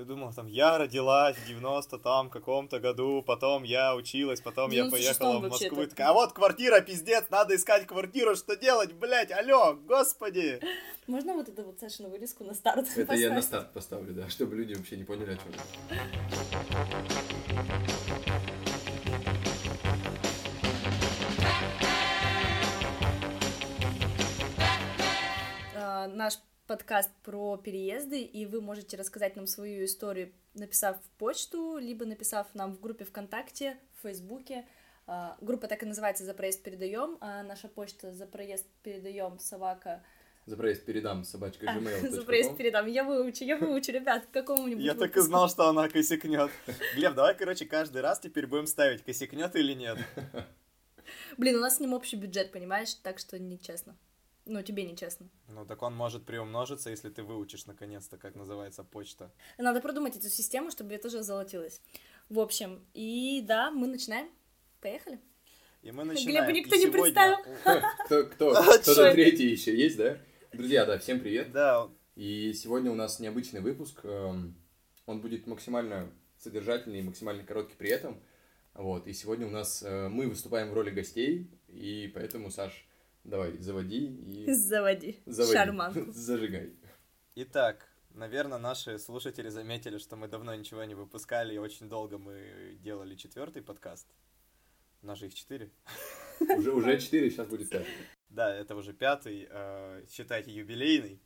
Ты 0.00 0.06
думал, 0.06 0.32
там, 0.32 0.46
я 0.46 0.78
родилась 0.78 1.36
в 1.36 1.46
90 1.46 1.98
там 1.98 2.30
каком-то 2.30 2.80
году, 2.80 3.22
потом 3.22 3.64
я 3.64 3.94
училась, 3.94 4.40
потом 4.40 4.70
я 4.70 4.86
поехала 4.86 5.40
в 5.40 5.42
Москву. 5.42 5.86
Такая, 5.86 6.08
а 6.08 6.12
вот 6.14 6.32
квартира, 6.32 6.80
пиздец, 6.80 7.26
надо 7.28 7.54
искать 7.54 7.86
квартиру, 7.86 8.34
что 8.34 8.56
делать, 8.56 8.94
блядь, 8.94 9.30
алло, 9.30 9.74
господи. 9.74 10.58
Можно 11.06 11.34
вот 11.34 11.50
эту 11.50 11.64
вот 11.64 11.78
Сашину 11.78 12.08
вырезку 12.08 12.44
на 12.44 12.54
старт 12.54 12.88
Это 12.88 13.00
поставить? 13.00 13.20
я 13.20 13.30
на 13.30 13.42
старт 13.42 13.74
поставлю, 13.74 14.14
да, 14.14 14.30
чтобы 14.30 14.56
люди 14.56 14.72
вообще 14.72 14.96
не 14.96 15.04
поняли, 15.04 15.32
о 15.32 15.36
чем. 15.36 15.52
А, 25.74 26.08
наш 26.08 26.38
подкаст 26.70 27.10
про 27.24 27.56
переезды, 27.56 28.22
и 28.22 28.46
вы 28.46 28.60
можете 28.60 28.96
рассказать 28.96 29.34
нам 29.34 29.48
свою 29.48 29.84
историю, 29.84 30.30
написав 30.54 30.98
в 31.02 31.18
почту, 31.18 31.78
либо 31.78 32.04
написав 32.04 32.46
нам 32.54 32.76
в 32.76 32.80
группе 32.80 33.04
ВКонтакте, 33.04 33.76
в 33.98 34.02
Фейсбуке. 34.02 34.64
А, 35.08 35.36
группа 35.40 35.66
так 35.66 35.82
и 35.82 35.86
называется 35.86 36.24
«За 36.24 36.32
проезд 36.32 36.62
передаем», 36.62 37.18
а 37.20 37.42
наша 37.42 37.66
почта 37.66 38.12
«За 38.12 38.24
проезд 38.24 38.66
передаем» 38.84 39.40
собака 39.40 40.04
за 40.46 40.56
проезд 40.56 40.84
передам 40.84 41.24
собачка 41.24 41.66
gmail. 41.66 42.08
За 42.08 42.22
проезд 42.22 42.56
передам. 42.56 42.86
Я 42.86 43.02
выучу, 43.02 43.42
я 43.42 43.56
выучу, 43.56 43.90
ребят, 43.90 44.28
какому-нибудь 44.32 44.84
Я 44.84 44.94
так 44.94 45.16
и 45.16 45.20
знал, 45.20 45.48
что 45.48 45.68
она 45.68 45.88
косякнет. 45.88 46.52
Глеб, 46.94 47.14
давай, 47.14 47.36
короче, 47.36 47.66
каждый 47.66 48.00
раз 48.00 48.20
теперь 48.20 48.46
будем 48.46 48.68
ставить, 48.68 49.02
косякнет 49.02 49.56
или 49.56 49.72
нет. 49.72 49.98
Блин, 51.36 51.56
у 51.56 51.60
нас 51.60 51.78
с 51.78 51.80
ним 51.80 51.94
общий 51.94 52.16
бюджет, 52.16 52.52
понимаешь? 52.52 52.94
Так 52.94 53.18
что 53.18 53.40
нечестно. 53.40 53.96
Ну, 54.50 54.62
тебе 54.64 54.82
нечестно. 54.82 55.28
Ну, 55.46 55.64
так 55.64 55.80
он 55.82 55.94
может 55.94 56.26
приумножиться, 56.26 56.90
если 56.90 57.08
ты 57.08 57.22
выучишь 57.22 57.66
наконец-то, 57.66 58.18
как 58.18 58.34
называется 58.34 58.82
почта. 58.82 59.30
Надо 59.58 59.80
продумать 59.80 60.16
эту 60.16 60.28
систему, 60.28 60.72
чтобы 60.72 60.92
это 60.92 61.04
тоже 61.04 61.22
золотилось. 61.22 61.80
В 62.28 62.40
общем, 62.40 62.84
и 62.92 63.44
да, 63.46 63.70
мы 63.70 63.86
начинаем. 63.86 64.28
Поехали. 64.80 65.20
И 65.82 65.92
мы 65.92 66.02
начинаем. 66.02 66.46
Глеба 66.46 66.52
никто 66.52 66.74
и 66.74 66.78
не 66.78 66.86
сегодня... 66.86 67.02
представил. 67.02 67.36
Кто, 68.06 68.24
кто, 68.24 68.54
кто-то 68.80 69.12
третий 69.12 69.50
еще 69.50 69.76
есть, 69.76 69.96
да? 69.96 70.18
Друзья, 70.52 70.84
да, 70.84 70.98
всем 70.98 71.20
привет. 71.20 71.52
Да. 71.52 71.88
И 72.16 72.52
сегодня 72.52 72.90
у 72.90 72.96
нас 72.96 73.20
необычный 73.20 73.60
выпуск. 73.60 74.00
Эм, 74.02 74.56
он 75.06 75.20
будет 75.20 75.46
максимально 75.46 76.10
содержательный 76.38 76.98
и 76.98 77.02
максимально 77.02 77.44
короткий 77.44 77.76
при 77.76 77.90
этом. 77.90 78.20
Вот, 78.74 79.06
и 79.06 79.12
сегодня 79.12 79.46
у 79.46 79.50
нас 79.50 79.84
э, 79.84 80.08
мы 80.08 80.28
выступаем 80.28 80.70
в 80.70 80.74
роли 80.74 80.90
гостей, 80.90 81.48
и 81.68 82.10
поэтому, 82.12 82.50
Саш, 82.50 82.84
Давай, 83.24 83.56
заводи 83.58 84.06
и... 84.06 84.52
Заводи. 84.52 85.20
Заводи. 85.26 85.52
Шарманку. 85.52 86.10
Зажигай. 86.12 86.72
Итак, 87.36 87.86
наверное, 88.14 88.58
наши 88.58 88.98
слушатели 88.98 89.48
заметили, 89.50 89.98
что 89.98 90.16
мы 90.16 90.26
давно 90.28 90.54
ничего 90.54 90.84
не 90.84 90.94
выпускали, 90.94 91.54
и 91.54 91.58
очень 91.58 91.88
долго 91.88 92.18
мы 92.18 92.76
делали 92.82 93.14
четвертый 93.14 93.62
подкаст. 93.62 94.06
У 95.02 95.06
нас 95.06 95.18
же 95.18 95.26
их 95.26 95.34
четыре. 95.34 95.70
Уже, 96.56 96.72
уже 96.72 96.98
четыре, 96.98 97.30
сейчас 97.30 97.46
будет 97.46 97.68
пятый. 97.68 97.86
Да, 98.30 98.54
это 98.54 98.74
уже 98.74 98.94
пятый, 98.94 99.46
э, 99.50 100.04
считайте, 100.10 100.50
юбилейный. 100.50 101.20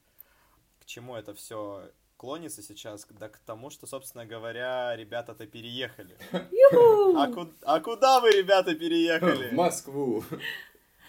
К 0.80 0.84
чему 0.86 1.14
это 1.14 1.34
все 1.34 1.90
клонится 2.16 2.62
сейчас? 2.62 3.06
Да 3.10 3.28
к 3.28 3.38
тому, 3.38 3.70
что, 3.70 3.86
собственно 3.86 4.26
говоря, 4.26 4.96
ребята-то 4.96 5.46
переехали. 5.46 6.16
А, 6.32 7.30
ку- 7.32 7.52
а 7.62 7.78
куда 7.80 8.20
вы, 8.20 8.32
ребята, 8.32 8.74
переехали? 8.74 9.48
В 9.50 9.54
Москву. 9.54 10.24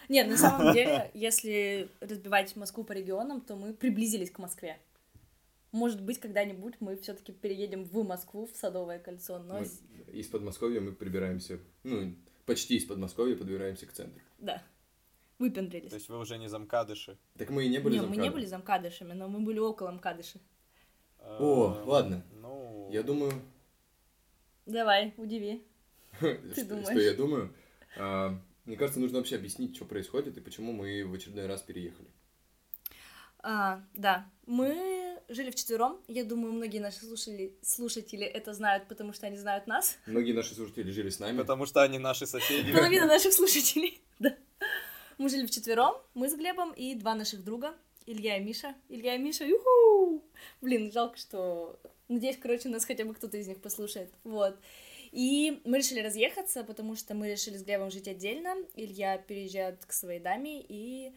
Нет, 0.09 0.27
на 0.27 0.37
самом 0.37 0.73
деле, 0.73 1.11
если 1.13 1.89
разбивать 1.99 2.55
Москву 2.55 2.83
по 2.83 2.91
регионам, 2.91 3.41
то 3.41 3.55
мы 3.55 3.73
приблизились 3.73 4.31
к 4.31 4.39
Москве. 4.39 4.77
Может 5.71 6.01
быть, 6.01 6.19
когда-нибудь 6.19 6.75
мы 6.79 6.95
все-таки 6.95 7.33
переедем 7.33 7.83
в 7.83 8.03
Москву, 8.03 8.45
в 8.45 8.55
Садовое 8.55 8.99
кольцо, 8.99 9.39
но... 9.39 9.59
Мы 9.59 9.67
из 10.13 10.27
Подмосковья 10.27 10.79
мы 10.79 10.93
прибираемся, 10.93 11.59
ну, 11.83 12.15
почти 12.45 12.77
из 12.77 12.85
Подмосковья 12.85 13.35
подбираемся 13.35 13.85
к 13.85 13.91
центру. 13.91 14.21
Да. 14.37 14.63
Выпендрились. 15.37 15.89
То 15.89 15.95
есть 15.95 16.07
вы 16.07 16.17
уже 16.17 16.37
не 16.37 16.47
замкадыши? 16.47 17.17
Так 17.37 17.49
мы 17.49 17.65
и 17.65 17.69
не 17.69 17.79
были 17.79 17.99
Не, 17.99 18.05
мы 18.05 18.15
не 18.15 18.29
были 18.29 18.45
замкадышами, 18.45 19.11
но 19.11 19.27
мы 19.27 19.41
были 19.41 19.59
около 19.59 19.91
мкадыши. 19.91 20.39
О, 21.19 21.83
ладно. 21.85 22.23
Ну... 22.41 22.89
Я 22.91 23.03
думаю... 23.03 23.33
Давай, 24.65 25.13
удиви. 25.17 25.63
Ты 26.19 26.63
думаешь? 26.63 26.87
Что 26.87 26.99
я 27.01 27.13
думаю? 27.13 27.53
Мне 28.65 28.77
кажется, 28.77 28.99
нужно 28.99 29.19
вообще 29.19 29.35
объяснить, 29.35 29.75
что 29.75 29.85
происходит 29.85 30.37
и 30.37 30.41
почему 30.41 30.73
мы 30.73 31.05
в 31.05 31.13
очередной 31.13 31.45
раз 31.45 31.61
переехали. 31.61 32.07
А, 33.39 33.83
да, 33.93 34.27
мы 34.47 35.19
жили 35.29 35.51
вчетвером. 35.51 36.01
Я 36.07 36.23
думаю, 36.23 36.51
многие 36.51 36.79
наши 36.79 36.99
слушатели, 36.99 37.55
слушатели 37.61 38.25
это 38.25 38.53
знают, 38.53 38.87
потому 38.87 39.13
что 39.13 39.27
они 39.27 39.37
знают 39.37 39.67
нас. 39.67 39.97
Многие 40.07 40.31
наши 40.31 40.55
слушатели 40.55 40.89
жили 40.89 41.09
с 41.09 41.19
нами. 41.19 41.37
Потому 41.37 41.67
что 41.67 41.83
они 41.83 41.99
наши 41.99 42.25
соседи. 42.25 42.73
Половина 42.73 43.05
наших 43.05 43.33
слушателей, 43.33 44.01
да. 44.19 44.35
Мы 45.19 45.29
жили 45.29 45.45
вчетвером, 45.45 45.95
мы 46.15 46.27
с 46.27 46.35
Глебом 46.35 46.71
и 46.73 46.95
два 46.95 47.13
наших 47.15 47.43
друга, 47.43 47.75
Илья 48.07 48.37
и 48.37 48.43
Миша. 48.43 48.75
Илья 48.89 49.15
и 49.15 49.19
Миша, 49.19 49.45
юху! 49.45 50.23
Блин, 50.61 50.91
жалко, 50.91 51.17
что... 51.17 51.79
Надеюсь, 52.07 52.37
короче, 52.37 52.69
нас 52.69 52.85
хотя 52.85 53.05
бы 53.05 53.13
кто-то 53.13 53.37
из 53.37 53.47
них 53.47 53.61
послушает. 53.61 54.11
Вот. 54.23 54.59
И 55.15 55.61
мы 55.63 55.77
решили 55.77 56.01
разъехаться, 56.01 56.65
потому 56.65 56.97
что 56.97 57.13
мы 57.13 57.31
решили 57.31 57.55
с 57.55 57.63
Глебом 57.63 57.89
жить 57.89 58.09
отдельно. 58.09 58.53
Илья 58.73 59.17
переезжает 59.17 59.85
к 59.85 59.93
своей 59.93 60.19
даме, 60.19 60.61
и, 60.61 61.15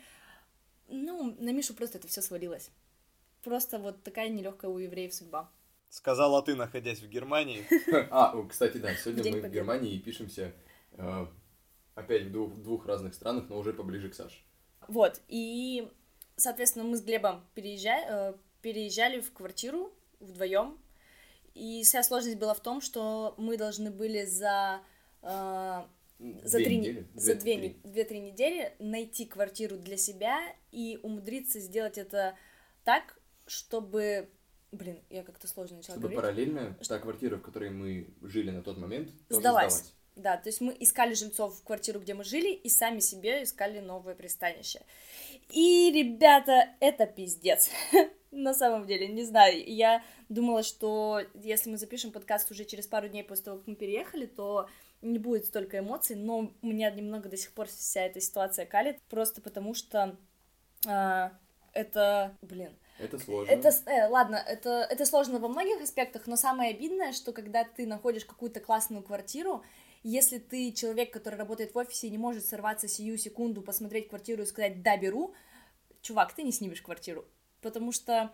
ну, 0.87 1.35
на 1.41 1.51
Мишу 1.51 1.75
просто 1.75 1.99
это 1.99 2.07
все 2.07 2.23
свалилось. 2.23 2.71
Просто 3.43 3.81
вот 3.81 4.05
такая 4.05 4.29
нелегкая 4.29 4.71
у 4.71 4.79
евреев 4.79 5.13
судьба. 5.13 5.51
Сказала 5.89 6.41
ты, 6.45 6.55
находясь 6.55 7.01
в 7.01 7.09
Германии. 7.09 7.67
А, 8.13 8.41
кстати, 8.47 8.79
да, 8.79 8.95
сегодня 8.95 9.33
мы 9.33 9.41
в 9.49 9.51
Германии 9.51 9.95
и 9.95 9.99
пишемся 9.99 10.53
э, 10.93 11.27
опять 11.97 12.27
в 12.27 12.31
двух, 12.31 12.55
двух 12.55 12.87
разных 12.87 13.15
странах, 13.15 13.49
но 13.49 13.59
уже 13.59 13.73
поближе 13.73 14.11
к 14.11 14.15
Саше. 14.15 14.39
Вот, 14.87 15.21
и, 15.27 15.89
соответственно, 16.37 16.85
мы 16.85 16.97
с 16.97 17.03
Глебом 17.03 17.45
э, 17.57 18.35
переезжали 18.63 19.21
в 19.21 19.33
квартиру 19.33 19.93
вдвоем 20.21 20.79
и 21.59 21.83
вся 21.83 22.03
сложность 22.03 22.39
была 22.39 22.55
в 22.55 22.61
том, 22.61 22.81
что 22.81 23.35
мы 23.37 23.57
должны 23.57 23.91
были 23.91 24.25
за 24.25 24.81
э, 25.23 25.83
за, 26.19 26.59
три, 26.59 26.79
недели? 26.79 27.07
за 27.15 27.35
две, 27.35 27.77
две-три 27.85 28.21
недели 28.21 28.75
найти 28.79 29.25
квартиру 29.25 29.77
для 29.77 29.97
себя 29.97 30.39
и 30.71 30.99
умудриться 31.03 31.61
сделать 31.61 31.99
это 31.99 32.37
так, 32.85 33.19
чтобы 33.47 34.29
Блин, 34.71 35.03
я 35.09 35.23
как-то 35.23 35.49
сложно 35.49 35.79
начала 35.79 35.95
Чтобы 35.95 36.15
говорить. 36.15 36.21
параллельно 36.21 36.77
та 36.87 36.99
квартира, 36.99 37.37
в 37.37 37.41
которой 37.43 37.71
мы 37.71 38.15
жили 38.21 38.51
на 38.51 38.63
тот 38.63 38.77
момент, 38.77 39.11
сдалась. 39.31 39.75
сдавать. 39.75 39.95
Да, 40.19 40.37
то 40.37 40.49
есть 40.49 40.61
мы 40.61 40.77
искали 40.81 41.15
жильцов 41.15 41.57
в 41.57 41.63
квартиру, 41.63 42.01
где 42.01 42.13
мы 42.13 42.25
жили, 42.25 42.53
и 42.53 42.69
сами 42.69 42.99
себе 42.99 43.45
искали 43.45 43.79
новое 43.79 44.17
пристанище. 44.17 44.81
И, 45.51 45.93
ребята, 45.95 46.71
это 46.81 47.07
пиздец. 47.07 47.71
На 48.33 48.53
самом 48.53 48.87
деле, 48.87 49.07
не 49.07 49.23
знаю, 49.23 49.65
я 49.65 50.03
думала, 50.29 50.65
что 50.65 51.21
если 51.35 51.71
мы 51.71 51.79
запишем 51.79 52.11
подкаст 52.11 52.51
уже 52.51 52.65
через 52.65 52.89
пару 52.89 53.09
дней 53.09 53.23
после 53.23 53.45
того, 53.45 53.59
как 53.59 53.69
мы 53.69 53.77
переехали, 53.77 54.27
то 54.27 54.69
не 55.03 55.21
будет 55.21 55.47
столько 55.47 55.79
эмоций, 55.79 56.17
но 56.17 56.51
меня 56.63 56.91
немного 56.91 57.29
до 57.29 57.37
сих 57.37 57.53
пор 57.53 57.69
вся 57.69 58.03
эта 58.03 58.21
ситуация 58.21 58.67
калит, 58.67 59.01
просто 59.09 59.41
потому 59.41 59.73
что 59.73 60.17
а, 60.85 61.33
это, 61.73 62.37
блин, 62.43 62.77
это 62.99 63.19
сложно. 63.19 63.53
Это, 63.53 63.69
э, 63.87 64.09
ладно, 64.09 64.37
это, 64.37 64.87
это 64.91 65.07
сложно 65.07 65.39
во 65.39 65.49
многих 65.49 65.81
аспектах, 65.81 66.27
но 66.27 66.37
самое 66.37 66.75
обидное, 66.75 67.13
что 67.13 67.33
когда 67.33 67.63
ты 67.63 67.87
находишь 67.87 68.25
какую-то 68.25 68.59
классную 68.59 69.05
квартиру, 69.05 69.63
если 70.03 70.39
ты 70.39 70.73
человек, 70.73 71.13
который 71.13 71.37
работает 71.37 71.75
в 71.75 71.79
офисе 71.79 72.07
и 72.07 72.11
не 72.11 72.19
может 72.19 72.45
сорваться 72.47 72.89
сию 72.89 73.19
секунду, 73.19 73.63
посмотреть 73.63 74.09
квартиру 74.09 74.43
и 74.43 74.47
сказать 74.47 74.83
«да, 74.83 74.97
беру», 74.97 75.35
чувак, 76.03 76.35
ты 76.35 76.43
не 76.43 76.53
снимешь 76.53 76.83
квартиру, 76.83 77.25
потому 77.61 77.93
что 77.93 78.33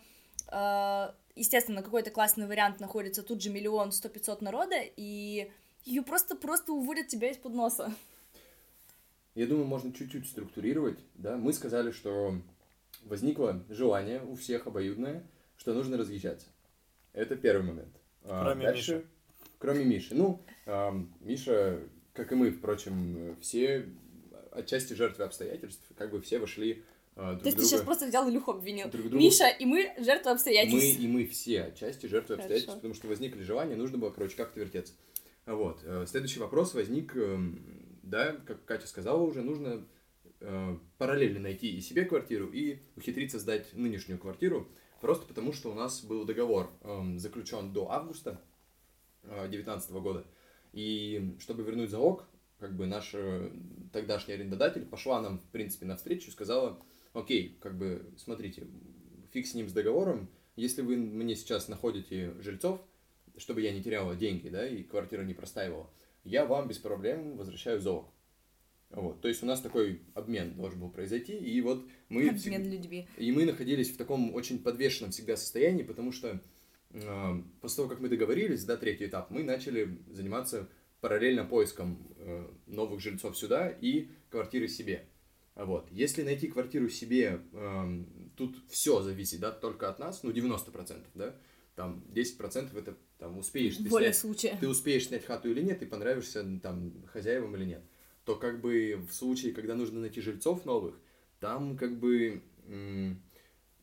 э, 0.52 1.12
естественно, 1.34 1.82
какой-то 1.82 2.10
классный 2.10 2.46
вариант 2.46 2.80
находится 2.80 3.22
тут 3.22 3.42
же 3.42 3.50
миллион, 3.50 3.92
сто 3.92 4.08
пятьсот 4.08 4.42
народа, 4.42 4.76
и 4.80 5.50
ее 5.84 6.02
просто-просто 6.02 6.72
уводят 6.72 7.08
тебя 7.08 7.30
из-под 7.30 7.54
носа. 7.54 7.92
Я 9.34 9.46
думаю, 9.46 9.66
можно 9.66 9.92
чуть-чуть 9.92 10.28
структурировать, 10.28 10.98
да. 11.14 11.36
Мы 11.36 11.52
сказали, 11.52 11.90
что 11.90 12.34
возникло 13.02 13.64
желание 13.68 14.22
у 14.22 14.36
всех 14.36 14.66
обоюдное, 14.66 15.26
что 15.56 15.74
нужно 15.74 15.96
разъезжаться. 15.96 16.46
Это 17.12 17.36
первый 17.36 17.66
момент. 17.66 17.94
А 18.22 18.44
кроме 18.44 18.64
дальше, 18.64 18.96
Миши. 18.96 19.06
Кроме 19.58 19.84
Миши. 19.84 20.14
Ну, 20.14 20.42
э, 20.66 20.90
Миша, 21.20 21.80
как 22.12 22.32
и 22.32 22.34
мы, 22.34 22.50
впрочем, 22.50 23.36
все 23.40 23.88
отчасти 24.50 24.94
жертвы 24.94 25.24
обстоятельств, 25.24 25.82
как 25.96 26.10
бы 26.10 26.20
все 26.20 26.38
вошли 26.38 26.84
а, 27.16 27.32
друг 27.32 27.42
То 27.42 27.48
есть 27.48 27.56
друга... 27.56 27.56
ты 27.56 27.64
сейчас 27.64 27.80
просто 27.82 28.06
взял 28.06 28.28
Илюху 28.28 28.52
обвинил. 28.52 28.88
Друг 28.88 29.08
друга... 29.08 29.18
Миша 29.18 29.48
и 29.48 29.64
мы 29.64 29.92
жертвы 29.98 30.30
обстоятельств. 30.30 30.98
Мы 30.98 31.04
и 31.04 31.08
мы 31.08 31.26
все 31.26 31.64
отчасти 31.64 32.06
жертвы 32.06 32.36
обстоятельств, 32.36 32.74
потому 32.74 32.94
что 32.94 33.08
возникли 33.08 33.42
желания, 33.42 33.76
нужно 33.76 33.98
было, 33.98 34.10
короче, 34.10 34.36
как-то 34.36 34.60
вертеться. 34.60 34.94
Вот. 35.46 35.80
Э, 35.84 36.06
следующий 36.08 36.40
вопрос 36.40 36.74
возник, 36.74 37.16
эм, 37.16 37.98
да, 38.02 38.36
как 38.46 38.64
Катя 38.64 38.86
сказала 38.86 39.20
уже, 39.22 39.42
нужно 39.42 39.84
э, 40.40 40.76
параллельно 40.98 41.40
найти 41.40 41.76
и 41.76 41.80
себе 41.80 42.04
квартиру, 42.04 42.46
и 42.46 42.78
ухитриться 42.96 43.38
сдать 43.38 43.74
нынешнюю 43.74 44.18
квартиру, 44.18 44.68
Просто 45.04 45.26
потому, 45.26 45.52
что 45.52 45.70
у 45.70 45.74
нас 45.74 46.02
был 46.02 46.24
договор 46.24 46.70
эм, 46.80 47.18
заключен 47.18 47.74
до 47.74 47.90
августа 47.90 48.40
2019 49.24 49.90
э, 49.90 50.00
года. 50.00 50.24
И 50.72 51.36
чтобы 51.38 51.62
вернуть 51.62 51.90
залог, 51.90 52.26
как 52.58 52.76
бы 52.76 52.86
наш 52.86 53.10
э, 53.14 53.50
тогдашний 53.92 54.34
арендодатель 54.34 54.84
пошла 54.84 55.20
нам, 55.20 55.38
в 55.38 55.44
принципе, 55.50 55.86
навстречу 55.86 56.28
и 56.28 56.32
сказала, 56.32 56.80
окей, 57.12 57.58
как 57.60 57.76
бы, 57.76 58.12
смотрите, 58.16 58.66
фиг 59.32 59.46
с 59.46 59.54
ним 59.54 59.68
с 59.68 59.72
договором, 59.72 60.28
если 60.56 60.82
вы 60.82 60.96
мне 60.96 61.34
сейчас 61.36 61.68
находите 61.68 62.34
жильцов, 62.40 62.80
чтобы 63.36 63.62
я 63.62 63.72
не 63.72 63.82
теряла 63.82 64.14
деньги, 64.14 64.48
да, 64.48 64.66
и 64.66 64.82
квартира 64.82 65.22
не 65.22 65.34
простаивала, 65.34 65.90
я 66.22 66.46
вам 66.46 66.68
без 66.68 66.78
проблем 66.78 67.36
возвращаю 67.36 67.80
залог. 67.80 68.08
Вот. 68.90 69.20
То 69.20 69.28
есть 69.28 69.42
у 69.42 69.46
нас 69.46 69.60
такой 69.60 70.02
обмен 70.14 70.54
должен 70.54 70.80
был 70.80 70.90
произойти, 70.90 71.36
и 71.36 71.60
вот 71.60 71.84
мы... 72.08 72.28
Обмен 72.28 72.38
всег... 72.38 72.58
людьми. 72.58 73.08
И 73.18 73.32
мы 73.32 73.44
находились 73.44 73.90
в 73.90 73.96
таком 73.96 74.34
очень 74.34 74.60
подвешенном 74.60 75.10
всегда 75.10 75.36
состоянии, 75.36 75.82
потому 75.82 76.12
что 76.12 76.40
после 77.60 77.76
того, 77.76 77.88
как 77.88 78.00
мы 78.00 78.08
договорились, 78.08 78.64
да, 78.64 78.76
третий 78.76 79.06
этап, 79.06 79.30
мы 79.30 79.42
начали 79.42 79.98
заниматься 80.10 80.68
параллельно 81.00 81.44
поиском 81.44 82.14
э, 82.18 82.48
новых 82.66 83.00
жильцов 83.00 83.36
сюда 83.36 83.68
и 83.68 84.08
квартиры 84.30 84.68
себе. 84.68 85.06
Вот. 85.54 85.90
Если 85.90 86.22
найти 86.22 86.48
квартиру 86.48 86.88
себе, 86.88 87.40
тут 88.36 88.56
все 88.68 89.02
зависит, 89.02 89.38
да, 89.40 89.52
только 89.52 89.88
от 89.88 90.00
нас, 90.00 90.22
ну, 90.24 90.32
90%, 90.32 91.04
да, 91.14 91.36
там 91.76 92.04
10% 92.12 92.76
это 92.76 92.96
там 93.18 93.38
успеешь 93.38 93.76
ты 93.76 93.88
Воля 93.88 94.06
снять, 94.06 94.16
случая. 94.16 94.58
ты 94.60 94.68
успеешь 94.68 95.06
снять 95.06 95.24
хату 95.24 95.50
или 95.50 95.62
нет, 95.62 95.80
и 95.82 95.86
понравишься 95.86 96.44
там 96.60 96.92
хозяевам 97.06 97.54
или 97.56 97.66
нет 97.66 97.84
то 98.24 98.36
как 98.36 98.60
бы 98.60 99.04
в 99.08 99.12
случае, 99.12 99.52
когда 99.52 99.74
нужно 99.74 100.00
найти 100.00 100.20
жильцов 100.20 100.64
новых, 100.64 100.98
там 101.40 101.76
как 101.76 101.98
бы 101.98 102.42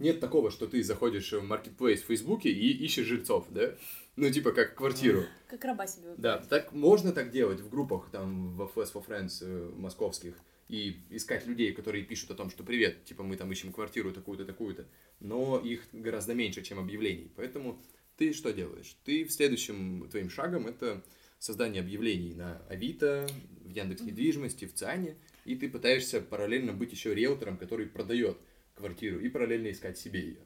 нет 0.01 0.19
такого, 0.19 0.51
что 0.51 0.68
ты 0.68 0.83
заходишь 0.83 1.31
в 1.31 1.42
маркетплейс 1.42 2.01
в 2.01 2.06
Фейсбуке 2.06 2.50
и 2.50 2.83
ищешь 2.83 3.06
жильцов, 3.06 3.48
да? 3.50 3.75
Ну, 4.18 4.30
типа, 4.30 4.51
как 4.51 4.75
квартиру. 4.75 5.24
Как 5.48 5.63
раба 5.63 5.88
себе 5.88 6.09
выбирать. 6.09 6.21
Да, 6.21 6.38
так 6.50 6.74
можно 6.74 7.13
так 7.13 7.31
делать 7.31 7.62
в 7.62 7.69
группах, 7.69 8.09
там, 8.12 8.57
в 8.57 8.62
Flash 8.75 8.94
for 8.94 9.06
Friends 9.06 9.38
э, 9.42 9.71
московских, 9.75 10.36
и 10.68 11.01
искать 11.09 11.45
людей, 11.48 11.74
которые 11.74 12.03
пишут 12.03 12.31
о 12.31 12.36
том, 12.36 12.50
что 12.50 12.63
привет, 12.63 13.03
типа, 13.06 13.24
мы 13.24 13.36
там 13.36 13.51
ищем 13.51 13.71
квартиру 13.71 14.12
такую-то, 14.12 14.45
такую-то, 14.45 14.88
но 15.19 15.59
их 15.59 15.81
гораздо 15.92 16.33
меньше, 16.33 16.62
чем 16.62 16.80
объявлений. 16.80 17.31
Поэтому 17.36 17.81
ты 18.18 18.33
что 18.33 18.51
делаешь? 18.51 18.95
Ты 19.03 19.25
в 19.25 19.31
следующем 19.31 20.07
твоим 20.09 20.30
шагом 20.30 20.68
это 20.68 21.03
создание 21.39 21.81
объявлений 21.81 22.33
на 22.36 22.62
Авито, 22.69 23.27
в 23.65 23.69
Яндекс 23.69 24.03
недвижимости, 24.03 24.65
в 24.65 24.74
ЦИАНе, 24.74 25.18
и 25.44 25.56
ты 25.56 25.69
пытаешься 25.69 26.21
параллельно 26.21 26.71
быть 26.71 26.92
еще 26.92 27.13
риэлтором, 27.13 27.57
который 27.57 27.88
продает 27.88 28.38
квартиру, 28.75 29.19
и 29.19 29.29
параллельно 29.29 29.71
искать 29.71 29.97
себе 29.97 30.19
ее. 30.21 30.45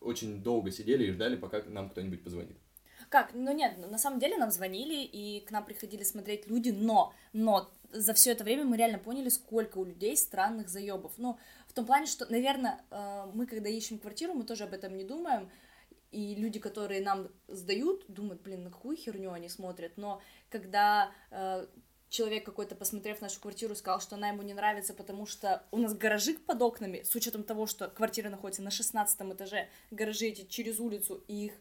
Очень 0.00 0.42
долго 0.42 0.70
сидели 0.70 1.04
и 1.04 1.12
ждали, 1.12 1.36
пока 1.36 1.62
нам 1.64 1.90
кто-нибудь 1.90 2.24
позвонит. 2.24 2.56
Как? 3.08 3.32
Ну 3.34 3.52
нет, 3.52 3.78
на 3.78 3.98
самом 3.98 4.18
деле 4.18 4.36
нам 4.36 4.50
звонили, 4.50 5.04
и 5.04 5.40
к 5.44 5.50
нам 5.50 5.64
приходили 5.64 6.02
смотреть 6.02 6.46
люди, 6.46 6.70
но, 6.70 7.12
но 7.32 7.70
за 7.90 8.14
все 8.14 8.32
это 8.32 8.44
время 8.44 8.64
мы 8.64 8.76
реально 8.76 8.98
поняли, 8.98 9.28
сколько 9.28 9.78
у 9.78 9.84
людей 9.84 10.16
странных 10.16 10.68
заебов. 10.68 11.12
Ну, 11.18 11.38
в 11.68 11.72
том 11.72 11.86
плане, 11.86 12.06
что, 12.06 12.30
наверное, 12.30 12.80
э, 12.90 13.30
мы, 13.34 13.46
когда 13.46 13.68
ищем 13.68 13.98
квартиру, 13.98 14.34
мы 14.34 14.44
тоже 14.44 14.64
об 14.64 14.72
этом 14.72 14.96
не 14.96 15.04
думаем, 15.04 15.50
и 16.10 16.34
люди, 16.34 16.58
которые 16.58 17.00
нам 17.00 17.28
сдают, 17.48 18.04
думают, 18.08 18.42
блин, 18.42 18.64
на 18.64 18.70
какую 18.70 18.96
херню 18.96 19.32
они 19.32 19.48
смотрят, 19.48 19.96
но 19.96 20.20
когда 20.50 21.12
э, 21.30 21.66
человек 22.12 22.44
какой-то, 22.44 22.74
посмотрев 22.74 23.20
нашу 23.20 23.40
квартиру, 23.40 23.74
сказал, 23.74 24.00
что 24.00 24.16
она 24.16 24.28
ему 24.28 24.42
не 24.42 24.52
нравится, 24.52 24.92
потому 24.94 25.26
что 25.26 25.64
у 25.70 25.78
нас 25.78 25.94
гаражи 25.94 26.34
под 26.34 26.60
окнами, 26.60 27.02
с 27.02 27.14
учетом 27.14 27.42
того, 27.42 27.66
что 27.66 27.88
квартира 27.88 28.28
находится 28.28 28.62
на 28.62 28.70
16 28.70 29.20
этаже, 29.32 29.68
гаражи 29.90 30.26
эти 30.26 30.44
через 30.44 30.78
улицу, 30.78 31.24
и 31.26 31.46
их, 31.46 31.52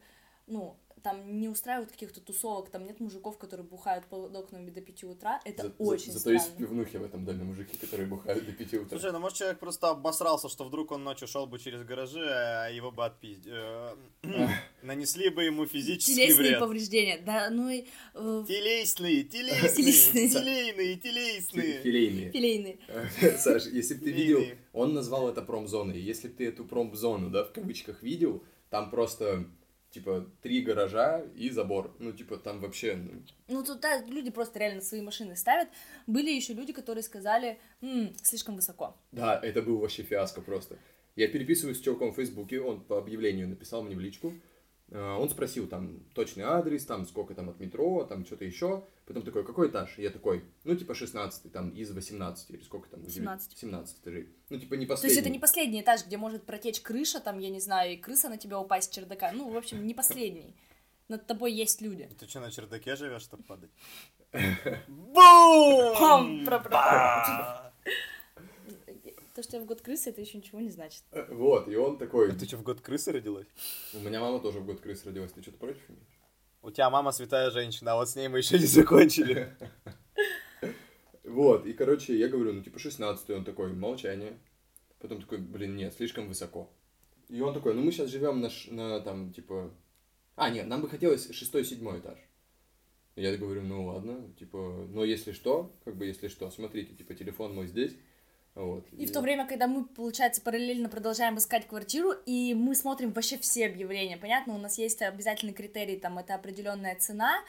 ну, 0.47 0.77
там 1.03 1.39
не 1.39 1.49
устраивают 1.49 1.91
каких-то 1.91 2.21
тусовок, 2.21 2.69
там 2.69 2.85
нет 2.85 2.99
мужиков, 2.99 3.37
которые 3.37 3.65
бухают 3.65 4.05
под 4.05 4.35
окнами 4.35 4.69
до 4.69 4.81
5 4.81 5.03
утра, 5.05 5.39
это 5.45 5.63
за, 5.63 5.73
очень 5.77 6.11
за, 6.11 6.19
странно. 6.19 6.39
Зато 6.39 6.51
есть 6.51 6.57
пивнухи 6.57 6.97
в 6.97 7.03
этом 7.03 7.25
доме, 7.25 7.43
мужики, 7.43 7.77
которые 7.77 8.07
бухают 8.07 8.45
до 8.45 8.51
5 8.51 8.73
утра. 8.73 8.89
Слушай, 8.89 9.11
ну 9.11 9.19
может 9.19 9.37
человек 9.37 9.59
просто 9.59 9.89
обосрался, 9.89 10.49
что 10.49 10.63
вдруг 10.63 10.91
он 10.91 11.03
ночью 11.03 11.27
шел 11.27 11.47
бы 11.47 11.59
через 11.59 11.83
гаражи, 11.83 12.23
а 12.23 12.69
его 12.69 12.91
бы 12.91 13.05
отпиздили. 13.05 13.53
Э, 13.55 13.95
нанесли 14.81 15.29
бы 15.29 15.43
ему 15.43 15.65
физический 15.65 16.15
Телесные 16.15 16.49
вред. 16.49 16.59
повреждения, 16.59 17.17
да, 17.25 17.49
ну 17.49 17.69
и... 17.69 17.85
Э, 18.13 18.43
телесные, 18.47 19.23
телесные, 19.23 20.29
телейные, 20.29 20.95
телесные. 20.97 21.81
Филейные. 21.81 22.31
Филейные. 22.31 22.79
Саш, 23.37 23.65
если 23.65 23.95
бы 23.95 24.05
ты 24.05 24.11
видел, 24.11 24.43
он 24.73 24.93
назвал 24.93 25.29
это 25.29 25.41
промзоной, 25.41 25.99
если 25.99 26.27
бы 26.27 26.35
ты 26.35 26.47
эту 26.47 26.65
промзону, 26.65 27.29
да, 27.29 27.43
в 27.43 27.51
кавычках 27.51 28.03
видел, 28.03 28.43
там 28.69 28.89
просто 28.89 29.45
типа, 29.91 30.25
три 30.41 30.61
гаража 30.61 31.23
и 31.35 31.49
забор. 31.49 31.93
Ну, 31.99 32.11
типа, 32.11 32.37
там 32.37 32.59
вообще... 32.59 32.95
Ну, 32.95 33.21
ну 33.47 33.63
тут 33.63 33.81
да, 33.81 34.01
люди 34.05 34.31
просто 34.31 34.59
реально 34.59 34.81
свои 34.81 35.01
машины 35.01 35.35
ставят. 35.35 35.67
Были 36.07 36.31
еще 36.31 36.53
люди, 36.53 36.73
которые 36.73 37.03
сказали, 37.03 37.59
М, 37.81 38.13
слишком 38.23 38.55
высоко. 38.55 38.95
Да, 39.11 39.39
это 39.41 39.61
был 39.61 39.77
вообще 39.77 40.03
фиаско 40.03 40.41
просто. 40.41 40.77
Я 41.15 41.27
переписываюсь 41.27 41.77
с 41.77 41.81
чуваком 41.81 42.11
в 42.11 42.15
Фейсбуке, 42.15 42.61
он 42.61 42.81
по 42.81 42.97
объявлению 42.97 43.49
написал 43.49 43.83
мне 43.83 43.95
в 43.95 43.99
личку, 43.99 44.33
он 44.91 45.29
спросил 45.29 45.67
там 45.67 45.99
точный 46.13 46.43
адрес, 46.43 46.85
там 46.85 47.05
сколько 47.05 47.33
там 47.33 47.49
от 47.49 47.59
метро, 47.59 48.03
там 48.03 48.25
что-то 48.25 48.43
еще. 48.43 48.83
Потом 49.05 49.23
такой, 49.23 49.45
какой 49.45 49.69
этаж? 49.69 49.97
Я 49.97 50.09
такой, 50.09 50.43
ну 50.63 50.75
типа 50.75 50.93
16 50.93 51.51
там 51.51 51.69
из 51.69 51.91
18 51.91 52.49
или 52.51 52.61
сколько 52.61 52.89
там? 52.89 53.07
17. 53.07 53.57
17 53.57 53.99
этажей. 53.99 54.29
Ну 54.49 54.59
типа 54.59 54.73
не 54.75 54.85
последний. 54.85 55.01
То 55.01 55.07
есть 55.07 55.19
это 55.19 55.29
не 55.29 55.39
последний 55.39 55.81
этаж, 55.81 56.05
где 56.05 56.17
может 56.17 56.43
протечь 56.43 56.81
крыша, 56.81 57.19
там, 57.19 57.39
я 57.39 57.49
не 57.49 57.59
знаю, 57.59 57.93
и 57.93 57.97
крыса 57.97 58.29
на 58.29 58.37
тебя 58.37 58.59
упасть 58.59 58.91
с 58.91 58.95
чердака. 58.95 59.31
Ну, 59.31 59.49
в 59.49 59.57
общем, 59.57 59.85
не 59.85 59.93
последний. 59.93 60.55
Над 61.07 61.27
тобой 61.27 61.51
есть 61.51 61.81
люди. 61.81 62.09
Ты 62.19 62.27
что, 62.27 62.39
на 62.39 62.51
чердаке 62.51 62.95
живешь, 62.95 63.23
чтобы 63.23 63.43
падать? 63.43 63.71
Бум! 64.87 66.45
То, 69.41 69.47
что 69.47 69.57
я 69.57 69.63
в 69.63 69.65
год 69.65 69.81
крысы, 69.81 70.11
это 70.11 70.21
еще 70.21 70.37
ничего 70.37 70.59
не 70.59 70.69
значит. 70.69 71.01
Э, 71.09 71.25
вот, 71.33 71.67
и 71.67 71.75
он 71.75 71.97
такой... 71.97 72.31
А 72.31 72.35
ты 72.35 72.45
что, 72.45 72.57
в 72.57 72.61
год 72.61 72.79
крысы 72.79 73.11
родилась? 73.11 73.47
У 73.91 73.97
меня 73.97 74.19
мама 74.19 74.39
тоже 74.39 74.59
в 74.59 74.67
год 74.67 74.81
крысы 74.81 75.07
родилась. 75.07 75.31
Ты 75.31 75.41
что-то 75.41 75.57
против 75.57 75.81
имеешь? 75.89 76.21
У 76.61 76.69
тебя 76.69 76.91
мама 76.91 77.11
святая 77.11 77.49
женщина, 77.49 77.93
а 77.93 77.95
вот 77.95 78.07
с 78.07 78.15
ней 78.15 78.27
мы 78.27 78.37
еще 78.37 78.59
не 78.59 78.67
закончили. 78.67 79.57
Вот, 81.23 81.65
и, 81.65 81.73
короче, 81.73 82.15
я 82.15 82.27
говорю, 82.27 82.53
ну, 82.53 82.61
типа, 82.61 82.77
16 82.77 83.29
он 83.31 83.43
такой, 83.43 83.73
молчание. 83.73 84.37
Потом 84.99 85.21
такой, 85.21 85.39
блин, 85.39 85.75
нет, 85.75 85.93
слишком 85.93 86.27
высоко. 86.27 86.69
И 87.29 87.41
он 87.41 87.53
такой, 87.55 87.73
ну, 87.73 87.81
мы 87.81 87.91
сейчас 87.91 88.11
живем 88.11 88.41
на, 88.41 88.49
на 88.67 88.99
там, 88.99 89.33
типа... 89.33 89.73
А, 90.35 90.51
нет, 90.51 90.67
нам 90.67 90.81
бы 90.81 90.89
хотелось 90.89 91.31
шестой-седьмой 91.31 91.99
этаж. 91.99 92.19
Я 93.15 93.35
говорю, 93.37 93.63
ну, 93.63 93.85
ладно, 93.85 94.31
типа, 94.37 94.87
но 94.89 95.03
если 95.03 95.31
что, 95.31 95.75
как 95.83 95.95
бы, 95.95 96.05
если 96.05 96.27
что, 96.27 96.51
смотрите, 96.51 96.93
типа, 96.93 97.15
телефон 97.15 97.55
мой 97.55 97.65
здесь, 97.65 97.95
вот. 98.55 98.85
И, 98.91 99.03
и 99.03 99.05
в 99.05 99.11
то 99.11 99.21
время, 99.21 99.47
когда 99.47 99.67
мы, 99.67 99.85
получается, 99.85 100.41
параллельно 100.41 100.89
продолжаем 100.89 101.37
искать 101.37 101.67
квартиру, 101.67 102.11
и 102.25 102.53
мы 102.53 102.75
смотрим 102.75 103.11
вообще 103.11 103.37
все 103.37 103.65
объявления, 103.65 104.17
понятно, 104.17 104.55
у 104.55 104.57
нас 104.57 104.77
есть 104.77 105.01
обязательный 105.01 105.53
критерий, 105.53 105.97
там, 105.97 106.19
это 106.19 106.35
определенная 106.35 106.95
цена, 106.95 107.41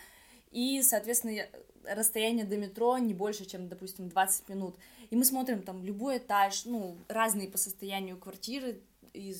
и, 0.52 0.82
соответственно, 0.82 1.46
расстояние 1.84 2.44
до 2.44 2.56
метро 2.56 2.98
не 2.98 3.14
больше, 3.14 3.44
чем, 3.46 3.68
допустим, 3.68 4.08
20 4.08 4.48
минут. 4.48 4.76
И 5.10 5.16
мы 5.16 5.24
смотрим 5.24 5.62
там 5.62 5.84
любой 5.84 6.18
этаж, 6.18 6.64
ну, 6.66 6.96
разные 7.08 7.48
по 7.48 7.58
состоянию 7.58 8.16
квартиры, 8.16 8.80
и 9.12 9.34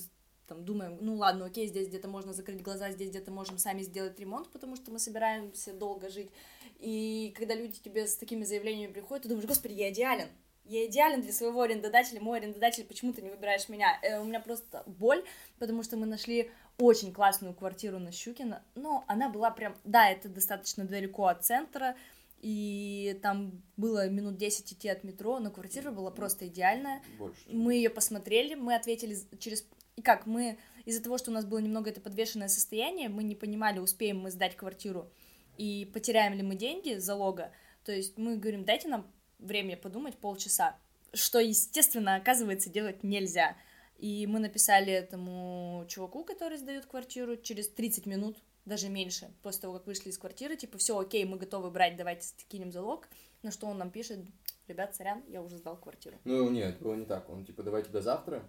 там 0.48 0.64
думаем, 0.64 0.98
ну 1.00 1.16
ладно, 1.16 1.46
окей, 1.46 1.66
здесь 1.68 1.88
где-то 1.88 2.08
можно 2.08 2.32
закрыть 2.32 2.62
глаза, 2.62 2.90
здесь 2.90 3.10
где-то 3.10 3.30
можем 3.30 3.58
сами 3.58 3.82
сделать 3.82 4.18
ремонт, 4.18 4.50
потому 4.50 4.76
что 4.76 4.90
мы 4.90 4.98
собираемся 4.98 5.72
долго 5.72 6.10
жить. 6.10 6.30
И 6.78 7.32
когда 7.38 7.54
люди 7.54 7.78
тебе 7.78 8.06
с 8.06 8.16
такими 8.16 8.44
заявлениями 8.44 8.92
приходят, 8.92 9.22
ты 9.22 9.28
думаешь, 9.28 9.46
господи, 9.46 9.74
я 9.74 9.90
идеален, 9.90 10.28
я 10.64 10.86
идеален 10.86 11.22
для 11.22 11.32
своего 11.32 11.62
арендодателя, 11.62 12.20
мой 12.20 12.38
арендодатель, 12.38 12.84
почему 12.84 13.12
ты 13.12 13.22
не 13.22 13.30
выбираешь 13.30 13.68
меня? 13.68 13.98
Э, 14.02 14.20
у 14.20 14.24
меня 14.24 14.40
просто 14.40 14.82
боль, 14.86 15.24
потому 15.58 15.82
что 15.82 15.96
мы 15.96 16.06
нашли 16.06 16.50
очень 16.78 17.12
классную 17.12 17.54
квартиру 17.54 17.98
на 17.98 18.12
Щукина, 18.12 18.62
но 18.74 19.04
она 19.08 19.28
была 19.28 19.50
прям, 19.50 19.76
да, 19.84 20.10
это 20.10 20.28
достаточно 20.28 20.84
далеко 20.84 21.26
от 21.26 21.44
центра, 21.44 21.96
и 22.40 23.18
там 23.22 23.62
было 23.76 24.08
минут 24.08 24.36
10 24.36 24.72
идти 24.72 24.88
от 24.88 25.04
метро, 25.04 25.38
но 25.38 25.50
квартира 25.50 25.90
была 25.92 26.10
просто 26.10 26.48
идеальная. 26.48 27.02
Больше. 27.18 27.40
Мы 27.48 27.74
ее 27.74 27.90
посмотрели, 27.90 28.54
мы 28.54 28.74
ответили 28.74 29.16
через... 29.38 29.64
И 29.94 30.02
как, 30.02 30.26
мы 30.26 30.58
из-за 30.84 31.02
того, 31.02 31.18
что 31.18 31.30
у 31.30 31.34
нас 31.34 31.44
было 31.44 31.58
немного 31.58 31.90
это 31.90 32.00
подвешенное 32.00 32.48
состояние, 32.48 33.08
мы 33.08 33.22
не 33.22 33.36
понимали, 33.36 33.78
успеем 33.78 34.20
мы 34.20 34.30
сдать 34.30 34.56
квартиру 34.56 35.08
и 35.56 35.88
потеряем 35.92 36.32
ли 36.34 36.42
мы 36.42 36.56
деньги 36.56 36.94
залога, 36.94 37.52
то 37.84 37.92
есть 37.92 38.16
мы 38.16 38.36
говорим, 38.36 38.64
дайте 38.64 38.88
нам 38.88 39.06
время 39.42 39.76
подумать, 39.76 40.16
полчаса, 40.16 40.76
что, 41.12 41.38
естественно, 41.38 42.16
оказывается, 42.16 42.70
делать 42.70 43.02
нельзя. 43.02 43.56
И 43.98 44.26
мы 44.26 44.40
написали 44.40 44.92
этому 44.92 45.84
чуваку, 45.88 46.24
который 46.24 46.58
сдает 46.58 46.86
квартиру, 46.86 47.36
через 47.36 47.68
30 47.68 48.06
минут, 48.06 48.36
даже 48.64 48.88
меньше, 48.88 49.30
после 49.42 49.62
того, 49.62 49.74
как 49.74 49.86
вышли 49.86 50.10
из 50.10 50.18
квартиры, 50.18 50.56
типа, 50.56 50.78
все, 50.78 50.98
окей, 50.98 51.24
мы 51.24 51.36
готовы 51.36 51.70
брать, 51.70 51.96
давайте 51.96 52.28
кинем 52.48 52.72
залог, 52.72 53.08
на 53.42 53.50
что 53.50 53.66
он 53.66 53.78
нам 53.78 53.90
пишет, 53.90 54.20
ребят, 54.68 54.94
сорян, 54.94 55.22
я 55.28 55.42
уже 55.42 55.58
сдал 55.58 55.76
квартиру. 55.76 56.16
Ну, 56.24 56.48
нет, 56.50 56.78
было 56.80 56.94
не 56.94 57.04
так, 57.04 57.28
он, 57.28 57.44
типа, 57.44 57.62
давайте 57.62 57.90
до 57.90 58.00
завтра, 58.00 58.42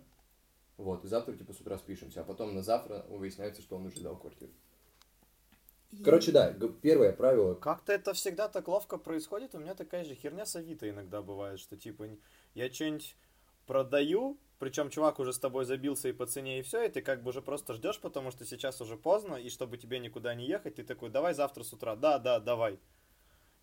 Вот, 0.77 1.05
и 1.05 1.07
завтра, 1.07 1.33
типа, 1.33 1.53
с 1.53 1.59
утра 1.61 1.77
спишемся, 1.77 2.21
а 2.21 2.23
потом 2.23 2.55
на 2.55 2.63
завтра 2.63 3.05
выясняется, 3.09 3.61
что 3.61 3.75
он 3.75 3.85
уже 3.85 4.01
дал 4.01 4.17
квартиру. 4.17 4.51
Короче, 6.03 6.31
да, 6.31 6.53
первое 6.81 7.11
правило. 7.11 7.55
Как-то 7.55 7.93
это 7.93 8.13
всегда 8.13 8.47
так 8.47 8.67
ловко 8.67 8.97
происходит. 8.97 9.53
У 9.55 9.59
меня 9.59 9.75
такая 9.75 10.03
же 10.03 10.15
херня 10.15 10.45
с 10.45 10.55
Авито 10.55 10.89
иногда 10.89 11.21
бывает, 11.21 11.59
что 11.59 11.77
типа 11.77 12.07
я 12.53 12.71
что-нибудь 12.71 13.15
продаю, 13.65 14.37
причем 14.59 14.89
чувак 14.89 15.19
уже 15.19 15.33
с 15.33 15.39
тобой 15.39 15.65
забился 15.65 16.09
и 16.09 16.13
по 16.13 16.25
цене, 16.25 16.59
и 16.59 16.61
все, 16.61 16.83
и 16.83 16.89
ты 16.89 17.01
как 17.01 17.21
бы 17.23 17.29
уже 17.29 17.41
просто 17.41 17.73
ждешь, 17.73 17.99
потому 17.99 18.31
что 18.31 18.45
сейчас 18.45 18.81
уже 18.81 18.97
поздно, 18.97 19.35
и 19.35 19.49
чтобы 19.49 19.77
тебе 19.77 19.99
никуда 19.99 20.35
не 20.35 20.45
ехать, 20.45 20.75
ты 20.75 20.83
такой, 20.83 21.09
давай 21.09 21.33
завтра 21.33 21.63
с 21.63 21.73
утра, 21.73 21.95
да, 21.95 22.19
да, 22.19 22.39
давай. 22.39 22.79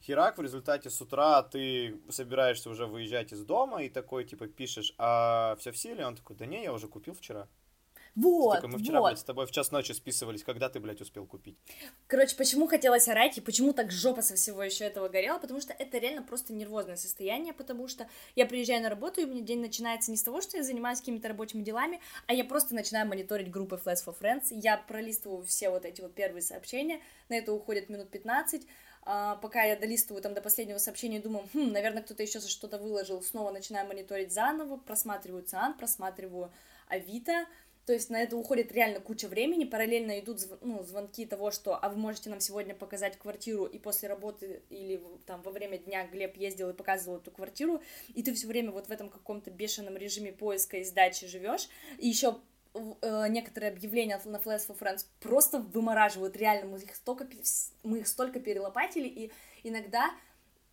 Херак, 0.02 0.38
в 0.38 0.42
результате 0.42 0.88
с 0.88 1.00
утра 1.00 1.42
ты 1.42 2.00
собираешься 2.08 2.70
уже 2.70 2.86
выезжать 2.86 3.32
из 3.32 3.44
дома 3.44 3.82
и 3.82 3.90
такой, 3.90 4.24
типа, 4.24 4.46
пишешь, 4.46 4.94
а 4.96 5.56
все 5.58 5.72
в 5.72 5.76
силе? 5.76 6.06
Он 6.06 6.16
такой, 6.16 6.36
да 6.36 6.46
не, 6.46 6.62
я 6.62 6.72
уже 6.72 6.88
купил 6.88 7.14
вчера. 7.14 7.48
Вот, 8.14 8.56
такой, 8.56 8.70
мы 8.70 8.78
вчера, 8.78 9.00
вот. 9.00 9.08
блядь, 9.08 9.18
с 9.18 9.24
тобой 9.24 9.46
в 9.46 9.50
час 9.50 9.70
ночи 9.70 9.92
списывались, 9.92 10.42
когда 10.42 10.68
ты, 10.68 10.80
блядь, 10.80 11.00
успел 11.00 11.26
купить? 11.26 11.56
Короче, 12.06 12.36
почему 12.36 12.66
хотелось 12.66 13.08
орать 13.08 13.38
и 13.38 13.40
почему 13.40 13.72
так 13.72 13.90
жопа 13.90 14.22
со 14.22 14.34
всего 14.34 14.62
еще 14.62 14.84
этого 14.84 15.08
горела? 15.08 15.38
Потому 15.38 15.60
что 15.60 15.72
это 15.72 15.98
реально 15.98 16.22
просто 16.22 16.52
нервозное 16.52 16.96
состояние, 16.96 17.52
потому 17.52 17.88
что 17.88 18.08
я 18.34 18.46
приезжаю 18.46 18.82
на 18.82 18.88
работу, 18.90 19.20
и 19.20 19.24
у 19.24 19.28
меня 19.28 19.42
день 19.42 19.60
начинается 19.60 20.10
не 20.10 20.16
с 20.16 20.22
того, 20.22 20.40
что 20.40 20.56
я 20.56 20.62
занимаюсь 20.62 21.00
какими-то 21.00 21.28
рабочими 21.28 21.62
делами, 21.62 22.00
а 22.26 22.34
я 22.34 22.44
просто 22.44 22.74
начинаю 22.74 23.06
мониторить 23.06 23.50
группы 23.50 23.80
Flash 23.82 24.04
for 24.04 24.16
Friends. 24.18 24.46
Я 24.50 24.76
пролистываю 24.76 25.42
все 25.44 25.70
вот 25.70 25.84
эти 25.84 26.00
вот 26.00 26.14
первые 26.14 26.42
сообщения, 26.42 27.00
на 27.28 27.34
это 27.34 27.52
уходит 27.52 27.88
минут 27.88 28.10
15, 28.10 28.66
а, 29.02 29.36
пока 29.36 29.62
я 29.62 29.76
долистываю 29.76 30.22
там 30.22 30.34
до 30.34 30.42
последнего 30.42 30.78
сообщения, 30.78 31.20
думаю, 31.20 31.48
хм, 31.54 31.72
наверное, 31.72 32.02
кто-то 32.02 32.22
еще 32.22 32.40
что-то 32.40 32.78
выложил, 32.78 33.22
снова 33.22 33.50
начинаю 33.50 33.86
мониторить 33.88 34.32
заново, 34.32 34.76
просматриваю 34.76 35.42
ЦИАН, 35.42 35.74
просматриваю 35.74 36.52
Авито, 36.86 37.46
то 37.86 37.92
есть 37.92 38.10
на 38.10 38.22
это 38.22 38.36
уходит 38.36 38.72
реально 38.72 39.00
куча 39.00 39.26
времени, 39.26 39.64
параллельно 39.64 40.20
идут 40.20 40.38
зв- 40.38 40.58
ну, 40.60 40.82
звонки 40.82 41.26
того, 41.26 41.50
что 41.50 41.76
«а 41.76 41.88
вы 41.88 41.96
можете 41.96 42.30
нам 42.30 42.40
сегодня 42.40 42.74
показать 42.74 43.18
квартиру?» 43.18 43.64
и 43.64 43.78
после 43.78 44.08
работы 44.08 44.62
или 44.70 45.02
там 45.26 45.42
во 45.42 45.50
время 45.50 45.78
дня 45.78 46.06
Глеб 46.06 46.36
ездил 46.36 46.70
и 46.70 46.74
показывал 46.74 47.18
эту 47.18 47.30
квартиру, 47.30 47.82
и 48.14 48.22
ты 48.22 48.32
все 48.34 48.46
время 48.46 48.70
вот 48.70 48.86
в 48.86 48.90
этом 48.90 49.08
каком-то 49.08 49.50
бешеном 49.50 49.96
режиме 49.96 50.32
поиска 50.32 50.76
и 50.76 50.84
сдачи 50.84 51.26
живешь, 51.26 51.68
и 51.98 52.08
еще 52.08 52.36
некоторые 53.28 53.72
объявления 53.72 54.20
на 54.24 54.36
Flash 54.36 54.68
for 54.68 54.78
Friends 54.78 55.04
просто 55.18 55.58
вымораживают, 55.58 56.36
реально, 56.36 56.70
мы 56.70 56.78
их 56.78 56.94
столько, 56.94 57.26
мы 57.82 57.98
их 57.98 58.06
столько 58.06 58.38
перелопатили, 58.38 59.08
и 59.08 59.32
иногда 59.64 60.12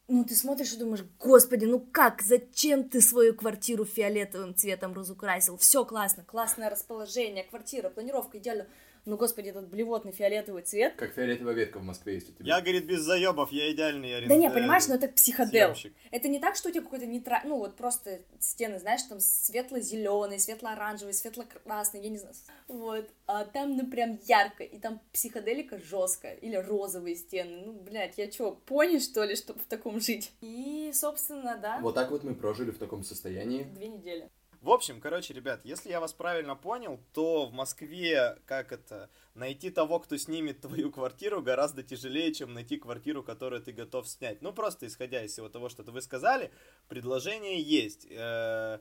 ну, 0.07 0.23
ты 0.23 0.35
смотришь 0.35 0.73
и 0.73 0.77
думаешь, 0.77 1.03
господи, 1.19 1.65
ну 1.65 1.79
как, 1.79 2.21
зачем 2.21 2.87
ты 2.87 3.01
свою 3.01 3.33
квартиру 3.35 3.83
фиолетовым 3.83 4.55
цветом 4.55 4.93
разукрасил? 4.93 5.57
Все 5.57 5.83
классно, 5.83 6.23
классное 6.23 6.69
расположение, 6.69 7.43
квартира, 7.43 7.89
планировка 7.89 8.37
идеально. 8.37 8.67
Ну, 9.07 9.15
господи, 9.15 9.47
этот 9.47 9.69
блевотный 9.69 10.11
фиолетовый 10.11 10.63
цвет. 10.63 10.95
Как 10.97 11.13
фиолетовая 11.13 11.53
ветка 11.53 11.79
в 11.79 11.83
Москве 11.83 12.15
есть 12.15 12.29
у 12.29 12.33
тебя. 12.33 12.57
Я, 12.57 12.61
говорит, 12.61 12.83
без 12.85 12.99
заебов, 12.99 13.53
я 13.53 13.71
идеальный 13.71 14.11
Да 14.11 14.17
аренда- 14.17 14.35
не, 14.35 14.49
понимаешь, 14.49 14.85
ну 14.89 14.95
это 14.95 15.07
психодел. 15.07 15.73
съемщик. 15.73 15.93
Это 16.11 16.27
не 16.27 16.39
так, 16.39 16.57
что 16.57 16.67
у 16.67 16.71
тебя 16.73 16.81
какой-то 16.83 17.05
нейтральный, 17.05 17.47
ну 17.51 17.57
вот 17.57 17.77
просто 17.77 18.19
стены, 18.39 18.79
знаешь, 18.79 19.01
там 19.03 19.21
светло-зеленый, 19.21 20.39
светло-оранжевый, 20.41 21.13
светло-красный, 21.13 22.01
я 22.03 22.09
не 22.09 22.17
знаю. 22.17 22.35
Вот, 22.67 23.09
а 23.27 23.45
там, 23.45 23.77
ну, 23.77 23.87
прям 23.87 24.19
ярко, 24.27 24.63
и 24.65 24.77
там 24.77 24.99
психоделика 25.13 25.79
жесткая, 25.79 26.35
или 26.35 26.57
розовые 26.57 27.15
стены. 27.15 27.61
Ну, 27.65 27.71
блядь, 27.79 28.17
я 28.17 28.27
чё, 28.27 28.59
пони, 28.65 28.99
что 28.99 29.23
ли, 29.23 29.37
чтобы 29.37 29.59
в 29.61 29.65
таком 29.67 30.01
жить? 30.01 30.33
И, 30.41 30.91
собственно, 30.93 31.57
да, 31.57 31.79
Вот 31.81 31.95
так 31.95 32.11
вот 32.11 32.25
мы 32.25 32.35
прожили 32.35 32.71
в 32.71 32.77
таком 32.77 33.05
состоянии. 33.05 33.63
две 33.63 33.87
недели. 33.87 34.27
В 34.67 34.71
общем, 34.71 34.99
короче, 34.99 35.33
ребят, 35.33 35.61
если 35.63 35.91
я 35.91 36.01
вас 36.01 36.11
правильно 36.11 36.53
понял, 36.53 36.99
то 37.13 37.45
в 37.45 37.53
Москве, 37.53 38.37
как 38.45 38.73
это, 38.73 39.09
найти 39.33 39.69
того, 39.69 39.97
кто 40.01 40.17
снимет 40.17 40.59
твою 40.59 40.91
квартиру, 40.91 41.41
гораздо 41.41 41.83
тяжелее, 41.83 42.33
чем 42.33 42.53
найти 42.53 42.75
квартиру, 42.75 43.23
которую 43.23 43.61
ты 43.61 43.71
готов 43.71 44.05
снять. 44.09 44.41
Ну, 44.41 44.51
просто 44.51 44.85
исходя 44.87 45.23
из 45.23 45.31
всего 45.31 45.47
того, 45.47 45.69
что 45.69 45.83
вы 45.83 46.01
сказали, 46.01 46.51
предложение 46.89 47.61
есть. 47.61 48.07
Э, 48.09 48.79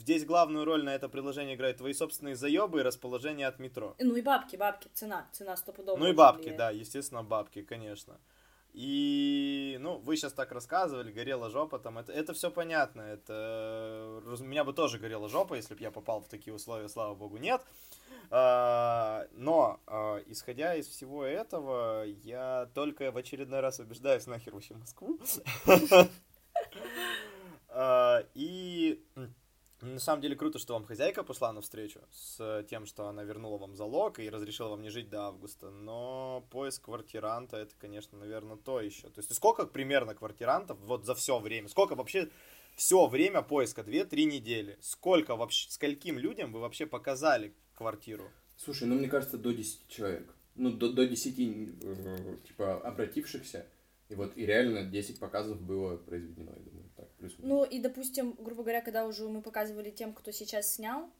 Здесь 0.00 0.24
главную 0.24 0.64
роль 0.64 0.82
на 0.82 0.92
это 0.92 1.08
предложение 1.08 1.54
играют 1.54 1.76
твои 1.76 1.92
собственные 1.92 2.34
заебы 2.34 2.80
и 2.80 2.82
расположение 2.82 3.46
от 3.46 3.60
метро. 3.60 3.94
Ну 4.00 4.16
и 4.16 4.22
бабки, 4.22 4.56
бабки, 4.56 4.88
цена, 4.92 5.28
цена 5.30 5.56
стопудово. 5.56 5.96
Ну 5.98 6.08
и 6.08 6.12
бабки, 6.12 6.40
влияет. 6.40 6.58
да, 6.58 6.70
естественно, 6.70 7.22
бабки, 7.22 7.62
конечно. 7.62 8.18
И, 8.72 9.76
ну, 9.80 9.98
вы 9.98 10.16
сейчас 10.16 10.32
так 10.32 10.52
рассказывали, 10.52 11.10
горела 11.10 11.50
жопа 11.50 11.78
там, 11.78 11.98
это, 11.98 12.12
это 12.12 12.32
все 12.32 12.50
понятно, 12.50 13.00
это, 13.00 14.22
у 14.24 14.44
меня 14.44 14.62
бы 14.64 14.72
тоже 14.72 14.98
горела 14.98 15.28
жопа, 15.28 15.54
если 15.54 15.74
бы 15.74 15.80
я 15.80 15.90
попал 15.90 16.20
в 16.20 16.28
такие 16.28 16.54
условия, 16.54 16.88
слава 16.88 17.14
богу, 17.14 17.38
нет. 17.38 17.62
А, 18.30 19.26
но, 19.32 19.80
а, 19.86 20.18
исходя 20.26 20.74
из 20.74 20.86
всего 20.86 21.24
этого, 21.24 22.04
я 22.04 22.68
только 22.74 23.10
в 23.10 23.16
очередной 23.16 23.60
раз 23.60 23.78
убеждаюсь 23.78 24.26
нахер 24.26 24.54
вообще 24.54 24.74
Москву. 24.74 25.18
А, 27.70 28.24
И 28.34 29.04
на 29.80 30.00
самом 30.00 30.22
деле 30.22 30.34
круто, 30.34 30.58
что 30.58 30.74
вам 30.74 30.84
хозяйка 30.84 31.22
пошла 31.22 31.52
навстречу 31.52 32.00
с 32.12 32.64
тем, 32.68 32.86
что 32.86 33.06
она 33.06 33.22
вернула 33.22 33.58
вам 33.58 33.76
залог 33.76 34.18
и 34.18 34.28
разрешила 34.28 34.70
вам 34.70 34.82
не 34.82 34.90
жить 34.90 35.08
до 35.08 35.26
августа. 35.26 35.70
Но 35.70 36.46
поиск 36.50 36.84
квартиранта 36.84 37.58
это, 37.58 37.74
конечно, 37.78 38.18
наверное, 38.18 38.56
то 38.56 38.80
еще. 38.80 39.08
То 39.08 39.20
есть 39.20 39.34
сколько 39.34 39.66
примерно 39.66 40.14
квартирантов 40.14 40.78
вот 40.80 41.04
за 41.04 41.14
все 41.14 41.38
время? 41.38 41.68
Сколько 41.68 41.94
вообще 41.94 42.28
все 42.74 43.06
время 43.06 43.42
поиска? 43.42 43.84
Две-три 43.84 44.24
недели. 44.24 44.78
Сколько 44.80 45.36
вообще, 45.36 45.70
скольким 45.70 46.18
людям 46.18 46.52
вы 46.52 46.60
вообще 46.60 46.86
показали 46.86 47.54
квартиру? 47.74 48.30
Слушай, 48.56 48.88
ну 48.88 48.96
мне 48.96 49.08
кажется, 49.08 49.38
до 49.38 49.52
10 49.52 49.88
человек. 49.88 50.34
Ну, 50.56 50.72
до, 50.72 50.92
до 50.92 51.06
10, 51.06 51.38
э, 51.38 52.36
типа, 52.46 52.80
обратившихся. 52.80 53.64
И 54.08 54.14
вот 54.14 54.36
и 54.36 54.44
реально 54.44 54.82
10 54.84 55.20
показов 55.20 55.60
было 55.60 55.96
произведено, 55.96 56.52
я 56.56 56.62
думаю, 56.62 56.90
так, 56.96 57.08
плюс 57.18 57.32
Ну 57.48 57.64
и, 57.64 57.80
допустим, 57.80 58.36
грубо 58.38 58.62
говоря, 58.62 58.82
когда 58.82 59.06
уже 59.06 59.26
мы 59.26 59.40
показывали 59.40 59.90
тем, 59.90 60.12
кто 60.12 60.30
сейчас 60.32 60.74
снял, 60.74 61.10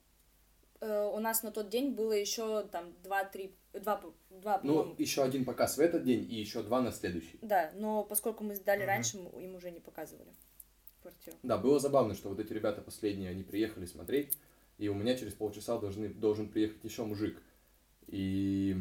э, 0.81 1.11
у 1.15 1.19
нас 1.21 1.43
на 1.43 1.51
тот 1.51 1.71
день 1.71 1.93
было 1.93 2.13
еще 2.13 2.65
там 2.65 2.93
два-три, 3.03 3.55
два, 3.73 4.03
два, 4.29 4.61
Ну, 4.63 4.95
еще 4.99 5.23
один 5.23 5.47
показ 5.47 5.79
в 5.79 5.81
этот 5.81 6.05
день 6.05 6.31
и 6.31 6.35
еще 6.35 6.63
два 6.63 6.83
на 6.83 6.93
следующий. 6.93 7.39
Да, 7.41 7.71
но 7.75 8.05
поскольку 8.05 8.45
мы 8.45 8.57
сдали 8.57 8.81
Мгм. 8.81 8.87
раньше, 8.89 9.19
мы 9.19 9.43
им 9.43 9.55
уже 9.55 9.71
не 9.71 9.81
показывали 9.81 10.31
квартиру. 11.01 11.37
Да, 11.43 11.57
было 11.57 11.79
забавно, 11.81 12.15
что 12.15 12.29
вот 12.29 12.41
эти 12.41 12.53
ребята 12.53 12.83
последние, 12.83 13.31
они 13.31 13.43
приехали 13.43 13.87
смотреть, 13.87 14.37
и 14.77 14.89
у 14.89 14.95
меня 14.95 15.17
через 15.17 15.33
полчаса 15.33 15.79
должны, 15.79 16.11
должен 16.11 16.51
приехать 16.51 16.85
еще 16.85 17.05
мужик. 17.05 17.43
И, 18.11 18.75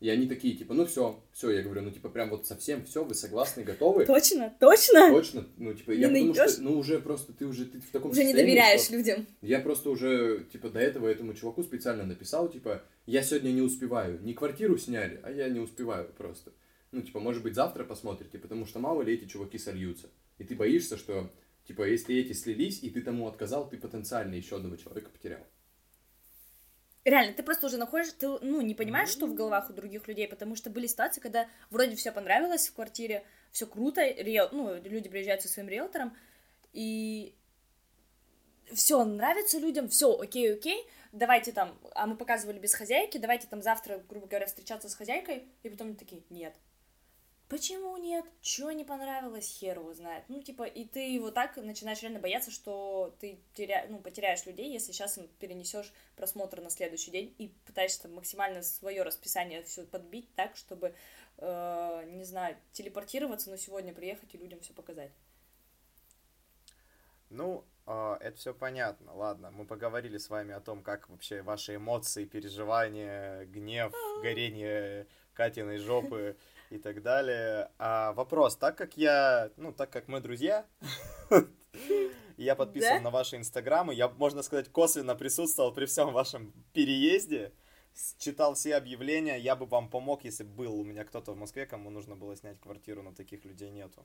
и 0.00 0.08
они 0.08 0.26
такие, 0.26 0.56
типа, 0.56 0.74
ну 0.74 0.84
все, 0.84 1.22
все, 1.32 1.50
я 1.50 1.62
говорю, 1.62 1.82
ну 1.82 1.90
типа 1.92 2.08
прям 2.08 2.30
вот 2.30 2.44
совсем 2.44 2.84
все, 2.84 3.04
вы 3.04 3.14
согласны, 3.14 3.62
готовы? 3.62 4.04
Точно? 4.04 4.52
Точно? 4.58 5.10
Точно? 5.10 5.46
Ну, 5.56 5.74
типа, 5.74 5.92
я 5.92 6.08
Не 6.08 6.32
потому 6.32 6.48
что, 6.48 6.62
ну, 6.62 6.78
уже 6.78 6.98
просто, 6.98 7.32
ты 7.32 7.46
уже 7.46 7.66
ты 7.66 7.80
в 7.80 7.90
таком 7.92 8.10
Уже 8.10 8.24
не 8.24 8.34
доверяешь 8.34 8.82
что 8.82 8.96
людям. 8.96 9.26
Я 9.42 9.60
просто 9.60 9.90
уже, 9.90 10.44
типа, 10.52 10.70
до 10.70 10.80
этого 10.80 11.06
этому 11.06 11.34
чуваку 11.34 11.62
специально 11.62 12.04
написал, 12.04 12.48
типа, 12.48 12.82
я 13.06 13.22
сегодня 13.22 13.50
не 13.50 13.62
успеваю. 13.62 14.20
Не 14.22 14.34
квартиру 14.34 14.76
сняли, 14.76 15.20
а 15.22 15.30
я 15.30 15.48
не 15.48 15.60
успеваю 15.60 16.08
просто. 16.18 16.52
Ну, 16.90 17.02
типа, 17.02 17.20
может 17.20 17.44
быть, 17.44 17.54
завтра 17.54 17.84
посмотрите, 17.84 18.38
потому 18.38 18.66
что 18.66 18.80
мало 18.80 19.02
ли 19.02 19.14
эти 19.14 19.26
чуваки 19.26 19.58
сольются. 19.58 20.08
И 20.38 20.44
ты 20.44 20.56
боишься, 20.56 20.96
что, 20.96 21.30
типа, 21.68 21.88
если 21.88 22.16
эти 22.16 22.32
слились, 22.32 22.82
и 22.82 22.90
ты 22.90 23.02
тому 23.02 23.28
отказал, 23.28 23.68
ты 23.68 23.76
потенциально 23.76 24.34
еще 24.34 24.56
одного 24.56 24.74
человека 24.76 25.10
потерял. 25.10 25.46
Реально, 27.04 27.34
ты 27.34 27.42
просто 27.42 27.66
уже 27.66 27.76
находишь, 27.76 28.12
ты, 28.12 28.26
ну, 28.26 28.62
не 28.62 28.74
понимаешь, 28.74 29.10
что 29.10 29.26
в 29.26 29.34
головах 29.34 29.68
у 29.68 29.74
других 29.74 30.08
людей, 30.08 30.26
потому 30.26 30.56
что 30.56 30.70
были 30.70 30.86
ситуации, 30.86 31.20
когда 31.20 31.46
вроде 31.70 31.96
все 31.96 32.12
понравилось 32.12 32.68
в 32.68 32.74
квартире, 32.74 33.26
все 33.52 33.66
круто, 33.66 34.02
риэл, 34.02 34.48
ну, 34.52 34.74
люди 34.82 35.10
приезжают 35.10 35.42
со 35.42 35.48
своим 35.48 35.68
риэлтором, 35.68 36.16
и 36.72 37.34
все 38.72 39.04
нравится 39.04 39.58
людям, 39.58 39.88
все 39.88 40.18
окей, 40.18 40.54
окей, 40.54 40.86
давайте 41.12 41.52
там, 41.52 41.78
а 41.94 42.06
мы 42.06 42.16
показывали 42.16 42.58
без 42.58 42.72
хозяйки, 42.72 43.18
давайте 43.18 43.48
там 43.48 43.60
завтра, 43.60 44.02
грубо 44.08 44.26
говоря, 44.26 44.46
встречаться 44.46 44.88
с 44.88 44.94
хозяйкой, 44.94 45.48
и 45.62 45.68
потом 45.68 45.88
они 45.88 45.96
такие, 45.96 46.22
нет. 46.30 46.54
Почему 47.48 47.96
нет? 47.98 48.24
Чего 48.40 48.72
не 48.72 48.84
понравилось? 48.84 49.58
Хер 49.58 49.78
его 49.78 49.92
знает. 49.92 50.24
Ну, 50.28 50.42
типа, 50.42 50.62
и 50.64 50.86
ты 50.86 51.20
вот 51.20 51.34
так 51.34 51.56
начинаешь 51.56 52.00
реально 52.02 52.18
бояться, 52.18 52.50
что 52.50 53.14
ты 53.20 53.38
теря... 53.52 53.86
ну, 53.88 53.98
потеряешь 53.98 54.46
людей, 54.46 54.72
если 54.72 54.92
сейчас 54.92 55.18
им 55.18 55.28
перенесешь 55.38 55.92
просмотр 56.16 56.62
на 56.62 56.70
следующий 56.70 57.10
день 57.10 57.34
и 57.36 57.48
пытаешься 57.66 58.08
максимально 58.08 58.62
свое 58.62 59.02
расписание 59.02 59.62
все 59.62 59.84
подбить 59.84 60.34
так, 60.34 60.56
чтобы, 60.56 60.94
э, 61.36 62.04
не 62.06 62.24
знаю, 62.24 62.56
телепортироваться, 62.72 63.50
но 63.50 63.56
сегодня 63.56 63.92
приехать 63.92 64.34
и 64.34 64.38
людям 64.38 64.60
все 64.60 64.72
показать. 64.72 65.12
Ну, 67.28 67.64
а, 67.86 68.16
это 68.20 68.38
все 68.38 68.54
понятно. 68.54 69.14
Ладно, 69.14 69.50
мы 69.50 69.66
поговорили 69.66 70.16
с 70.16 70.30
вами 70.30 70.54
о 70.54 70.60
том, 70.60 70.82
как 70.82 71.10
вообще 71.10 71.42
ваши 71.42 71.76
эмоции, 71.76 72.24
переживания, 72.24 73.44
гнев, 73.44 73.92
горение 74.22 75.06
Катиной 75.34 75.78
жопы 75.78 76.36
и 76.74 76.78
так 76.78 77.02
далее. 77.02 77.70
А 77.78 78.12
вопрос, 78.12 78.56
так 78.56 78.76
как 78.76 78.96
я, 78.96 79.50
ну, 79.56 79.72
так 79.72 79.90
как 79.90 80.08
мы 80.08 80.20
друзья, 80.20 80.66
я 82.36 82.54
подписан 82.56 82.98
Да? 82.98 83.00
на 83.02 83.10
ваши 83.10 83.36
инстаграмы, 83.36 83.94
я, 83.94 84.08
можно 84.08 84.42
сказать, 84.42 84.68
косвенно 84.68 85.14
присутствовал 85.14 85.72
при 85.72 85.86
всем 85.86 86.12
вашем 86.12 86.52
переезде, 86.72 87.52
читал 88.18 88.54
все 88.54 88.76
объявления, 88.76 89.38
я 89.38 89.56
бы 89.56 89.66
вам 89.66 89.88
помог, 89.88 90.24
если 90.24 90.44
был 90.44 90.74
у 90.80 90.84
меня 90.84 91.04
кто-то 91.04 91.32
в 91.32 91.36
Москве, 91.36 91.66
кому 91.66 91.90
нужно 91.90 92.16
было 92.16 92.36
снять 92.36 92.60
квартиру, 92.60 93.02
но 93.02 93.12
таких 93.12 93.44
людей 93.44 93.70
нету. 93.70 94.04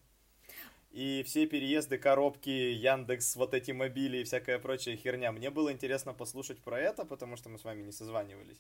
И 0.92 1.24
все 1.24 1.46
переезды, 1.46 1.98
коробки, 2.00 2.50
Яндекс, 2.50 3.36
вот 3.36 3.54
эти 3.54 3.72
мобили 3.72 4.18
и 4.18 4.24
всякая 4.24 4.58
прочая 4.58 4.98
херня. 4.98 5.32
Мне 5.32 5.52
было 5.52 5.72
интересно 5.72 6.14
послушать 6.14 6.60
про 6.64 6.80
это, 6.80 7.06
потому 7.06 7.38
что 7.38 7.50
мы 7.50 7.60
с 7.60 7.64
вами 7.64 7.84
не 7.84 7.92
созванивались. 7.92 8.60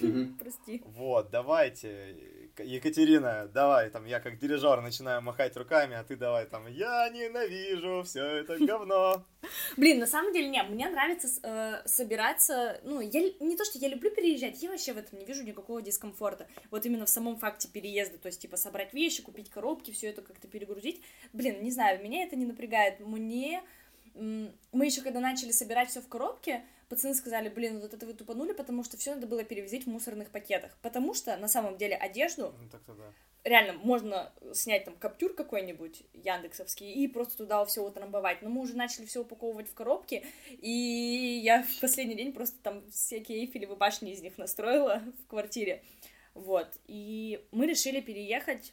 Прости. 0.38 0.82
Вот, 0.84 1.30
давайте, 1.30 2.16
Екатерина, 2.58 3.48
давай, 3.52 3.90
там, 3.90 4.04
я 4.04 4.20
как 4.20 4.38
дирижер 4.38 4.80
начинаю 4.80 5.22
махать 5.22 5.56
руками, 5.56 5.96
а 5.96 6.04
ты 6.04 6.16
давай 6.16 6.46
там, 6.46 6.66
я 6.66 7.08
ненавижу 7.08 8.02
все 8.04 8.24
это 8.24 8.58
говно. 8.58 9.24
Блин, 9.76 9.98
на 9.98 10.06
самом 10.06 10.32
деле, 10.32 10.48
нет, 10.48 10.68
мне 10.68 10.88
нравится 10.88 11.28
э, 11.42 11.88
собираться, 11.88 12.80
ну, 12.84 13.00
я 13.00 13.20
не 13.40 13.56
то, 13.56 13.64
что 13.64 13.78
я 13.78 13.88
люблю 13.88 14.10
переезжать, 14.10 14.62
я 14.62 14.70
вообще 14.70 14.92
в 14.92 14.98
этом 14.98 15.18
не 15.18 15.24
вижу 15.24 15.42
никакого 15.42 15.82
дискомфорта. 15.82 16.46
Вот 16.70 16.84
именно 16.86 17.06
в 17.06 17.10
самом 17.10 17.36
факте 17.36 17.68
переезда, 17.68 18.18
то 18.18 18.26
есть, 18.26 18.40
типа, 18.40 18.56
собрать 18.56 18.92
вещи, 18.92 19.22
купить 19.22 19.50
коробки, 19.50 19.90
все 19.90 20.08
это 20.08 20.22
как-то 20.22 20.48
перегрузить. 20.48 21.02
Блин, 21.32 21.62
не 21.62 21.70
знаю, 21.70 22.02
меня 22.02 22.24
это 22.24 22.36
не 22.36 22.46
напрягает. 22.46 23.00
Мне... 23.00 23.62
Мы 24.14 24.84
еще 24.84 25.02
когда 25.02 25.20
начали 25.20 25.52
собирать 25.52 25.90
все 25.90 26.00
в 26.00 26.08
коробке, 26.08 26.64
пацаны 26.88 27.14
сказали, 27.14 27.48
блин, 27.48 27.80
вот 27.80 27.94
это 27.94 28.06
вы 28.06 28.14
тупанули, 28.14 28.52
потому 28.52 28.84
что 28.84 28.96
все 28.96 29.14
надо 29.14 29.26
было 29.26 29.44
перевозить 29.44 29.84
в 29.84 29.88
мусорных 29.88 30.30
пакетах. 30.30 30.76
Потому 30.82 31.14
что, 31.14 31.36
на 31.36 31.48
самом 31.48 31.76
деле, 31.76 31.96
одежду 31.96 32.54
Ну, 32.58 32.68
так-то 32.70 32.94
да. 32.94 33.12
реально 33.44 33.74
можно 33.74 34.32
снять 34.52 34.84
там 34.84 34.96
каптюр 34.96 35.34
какой-нибудь 35.34 36.02
яндексовский 36.14 36.92
и 36.92 37.08
просто 37.08 37.36
туда 37.36 37.64
все 37.64 37.84
утрамбовать. 37.86 38.42
Но 38.42 38.48
мы 38.48 38.62
уже 38.62 38.76
начали 38.76 39.06
все 39.06 39.20
упаковывать 39.22 39.68
в 39.68 39.74
коробки, 39.74 40.24
и 40.50 41.40
я 41.44 41.62
в 41.62 41.80
последний 41.80 42.14
день 42.14 42.32
просто 42.32 42.56
там 42.62 42.88
всякие 42.90 43.40
эйфелевы 43.40 43.76
башни 43.76 44.12
из 44.12 44.22
них 44.22 44.38
настроила 44.38 45.02
в 45.24 45.28
квартире. 45.28 45.82
Вот. 46.34 46.68
И 46.86 47.44
мы 47.50 47.66
решили 47.66 48.00
переехать, 48.00 48.72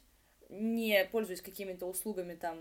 не 0.50 1.06
пользуясь 1.06 1.42
какими-то 1.42 1.86
услугами 1.88 2.36
там 2.36 2.60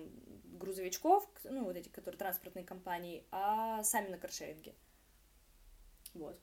грузовичков, 0.58 1.28
ну, 1.44 1.64
вот 1.64 1.76
эти, 1.76 1.88
которые 1.88 2.18
транспортные 2.18 2.64
компании, 2.64 3.24
а 3.30 3.82
сами 3.82 4.08
на 4.08 4.18
каршеринге. 4.18 4.74
Вот. 6.14 6.38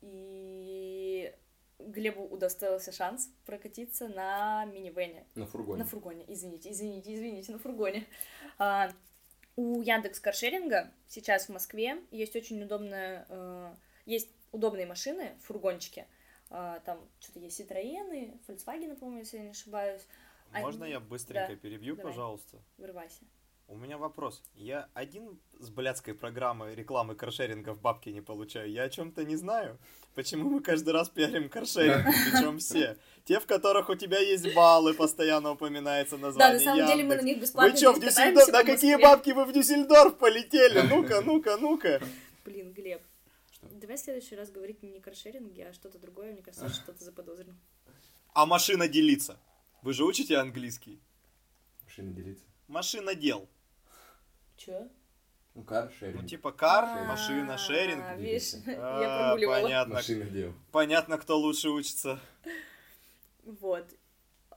И 0.00 1.32
Глебу 1.78 2.24
удостоился 2.24 2.92
шанс 2.92 3.30
прокатиться 3.46 4.08
на 4.08 4.64
минивэне. 4.66 5.26
На 5.34 5.46
фургоне. 5.46 5.82
На 5.82 5.88
фургоне, 5.88 6.24
извините, 6.28 6.70
извините, 6.70 7.14
извините, 7.14 7.52
на 7.52 7.58
фургоне. 7.58 8.06
А, 8.58 8.90
у 9.56 9.80
Яндекс 9.82 10.20
Каршеринга 10.20 10.92
сейчас 11.06 11.46
в 11.46 11.52
Москве 11.52 12.02
есть 12.10 12.36
очень 12.36 12.62
удобная, 12.62 13.26
э, 13.28 13.74
есть 14.06 14.30
удобные 14.52 14.86
машины, 14.86 15.36
фургончики. 15.42 16.06
А, 16.50 16.80
там 16.80 17.08
что-то 17.20 17.40
есть 17.40 17.60
Citroёны, 17.60 18.38
Volkswagen, 18.46 18.96
по-моему, 18.96 19.18
если 19.18 19.36
я 19.38 19.44
не 19.44 19.50
ошибаюсь. 19.50 20.02
Они- 20.52 20.64
Можно 20.64 20.84
я 20.84 20.98
быстренько 20.98 21.48
да, 21.52 21.56
перебью, 21.56 21.94
давай. 21.94 22.12
пожалуйста? 22.12 22.58
Вырывайся. 22.76 23.22
У 23.70 23.76
меня 23.76 23.98
вопрос. 23.98 24.42
Я 24.56 24.88
один 24.94 25.38
с 25.60 25.70
блядской 25.70 26.12
программы 26.12 26.74
рекламы 26.74 27.14
каршерингов 27.14 27.80
бабки 27.80 28.08
не 28.08 28.20
получаю. 28.20 28.68
Я 28.68 28.82
о 28.82 28.90
чем-то 28.90 29.24
не 29.24 29.36
знаю. 29.36 29.78
Почему 30.16 30.50
мы 30.50 30.60
каждый 30.60 30.92
раз 30.92 31.08
пиарим 31.08 31.48
каршеринг, 31.48 32.04
причем 32.04 32.58
все? 32.58 32.96
Те, 33.24 33.38
в 33.38 33.46
которых 33.46 33.88
у 33.88 33.94
тебя 33.94 34.18
есть 34.18 34.52
баллы, 34.56 34.92
постоянно 34.92 35.52
упоминается 35.52 36.16
Да, 36.16 36.22
название 36.22 36.58
на 36.58 36.64
самом 36.64 36.86
деле 36.88 37.04
мы 37.04 37.14
на 37.14 37.20
Яндекс. 37.20 37.24
них 37.24 37.36
Вы 37.36 37.42
бесплатно 37.42 37.76
что, 37.76 37.92
в 37.92 38.00
Дюссельдорф? 38.00 38.48
На 38.48 38.58
по 38.58 38.64
какие 38.64 38.96
бабки 39.00 39.30
вы 39.30 39.44
в 39.44 39.52
Дюссельдорф 39.52 40.18
полетели? 40.18 40.80
Ну-ка, 40.88 41.20
ну-ка, 41.20 41.56
ну-ка. 41.56 42.02
Блин, 42.44 42.72
Глеб, 42.72 43.02
Что? 43.52 43.68
давай 43.70 43.96
в 43.96 44.00
следующий 44.00 44.34
раз 44.34 44.50
говорить 44.50 44.82
не 44.82 44.98
каршеринги, 44.98 45.60
а 45.60 45.72
что-то 45.72 46.00
другое, 46.00 46.32
мне 46.32 46.42
кажется, 46.42 46.68
что-то 46.70 47.04
заподозрено. 47.04 47.54
А 48.32 48.46
машина 48.46 48.88
делиться? 48.88 49.38
Вы 49.82 49.92
же 49.92 50.04
учите 50.04 50.38
английский? 50.38 50.98
Машина 51.84 52.12
делиться. 52.12 52.46
Машина 52.66 53.14
дел. 53.14 53.48
Чё? 54.60 54.88
Ну, 55.54 55.64
каршеринг. 55.64 56.20
Ну, 56.22 56.28
типа 56.28 56.52
кар, 56.52 56.84
А, 56.84 57.04
машина, 57.04 57.56
шеринг. 57.56 58.04
Видишь, 58.18 58.52
А, 58.66 59.00
я 59.00 59.28
прогуливала. 59.30 59.62
Понятно, 59.62 59.94
Машина 59.94 60.24
дел. 60.26 60.52
понятно, 60.70 61.16
кто 61.16 61.38
лучше 61.38 61.70
учится. 61.70 62.20
Вот. 63.44 63.86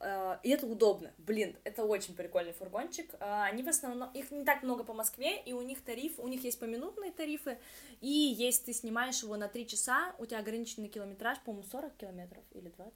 А, 0.02 0.42
И 0.44 0.50
это 0.50 0.68
удобно. 0.68 1.14
Блин, 1.18 1.56
это 1.64 1.86
очень 1.86 2.16
прикольный 2.16 2.52
фургончик. 2.52 3.16
А, 3.22 3.46
Они 3.46 3.64
в 3.64 3.70
основном, 3.70 4.12
их 4.12 4.30
не 4.32 4.44
так 4.44 4.62
много 4.64 4.84
по 4.84 4.94
Москве, 4.94 5.42
и 5.42 5.54
у 5.54 5.62
них 5.62 5.82
тариф, 5.82 6.20
у 6.20 6.28
них 6.28 6.44
есть 6.44 6.60
поминутные 6.60 7.12
тарифы, 7.14 7.58
и 8.02 8.10
есть 8.10 8.66
ты 8.66 8.74
снимаешь 8.74 9.24
его 9.24 9.38
на 9.38 9.48
3 9.48 9.66
часа, 9.66 10.14
у 10.20 10.26
тебя 10.26 10.40
ограниченный 10.40 10.90
километраж, 10.90 11.40
по-моему, 11.46 11.66
40 11.72 11.96
километров 11.96 12.44
или 12.52 12.68
20? 12.70 12.94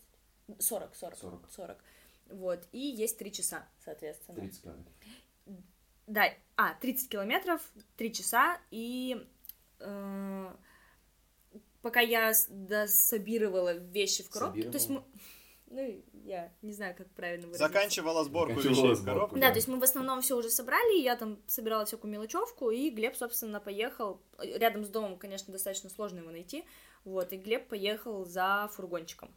40, 0.60 0.94
40. 0.96 1.18
40. 1.20 1.52
40. 1.52 1.78
Вот, 2.32 2.68
и 2.74 2.80
есть 2.80 3.18
3 3.18 3.32
часа, 3.32 3.66
соответственно. 3.86 4.42
30 4.42 4.62
километров. 4.62 4.94
Да, 6.08 6.34
а, 6.56 6.74
30 6.76 7.10
километров, 7.10 7.62
3 7.98 8.14
часа, 8.14 8.58
и 8.72 9.28
э, 9.80 10.56
пока 11.82 12.00
я 12.00 12.32
дособировала 12.50 13.74
вещи 13.74 14.24
в 14.24 14.30
коробке, 14.30 14.64
то 14.64 14.78
есть 14.78 14.90
мы... 14.90 15.04
Ну, 15.70 16.02
я 16.24 16.54
не 16.62 16.72
знаю, 16.72 16.96
как 16.96 17.10
правильно 17.10 17.48
выразиться. 17.48 17.68
Заканчивала 17.68 18.24
сборку 18.24 18.62
Заканчивала 18.62 18.92
вещей 18.92 19.02
в 19.02 19.06
коробку. 19.06 19.38
Да, 19.38 19.50
то 19.50 19.58
есть 19.58 19.68
мы 19.68 19.78
в 19.80 19.84
основном 19.84 20.22
все 20.22 20.38
уже 20.38 20.50
собрали, 20.50 21.02
я 21.02 21.18
там 21.18 21.40
собирала 21.46 21.84
всякую 21.84 22.10
мелочевку, 22.10 22.72
и 22.72 22.90
Глеб, 22.90 23.18
собственно, 23.18 23.60
поехал. 23.60 24.22
Рядом 24.40 24.86
с 24.86 24.88
домом, 24.88 25.18
конечно, 25.18 25.52
достаточно 25.52 25.90
сложно 25.90 26.20
его 26.20 26.32
найти. 26.32 26.64
Вот, 27.04 27.34
и 27.34 27.38
Глеб 27.38 27.68
поехал 27.68 28.24
за 28.24 28.70
фургончиком. 28.74 29.30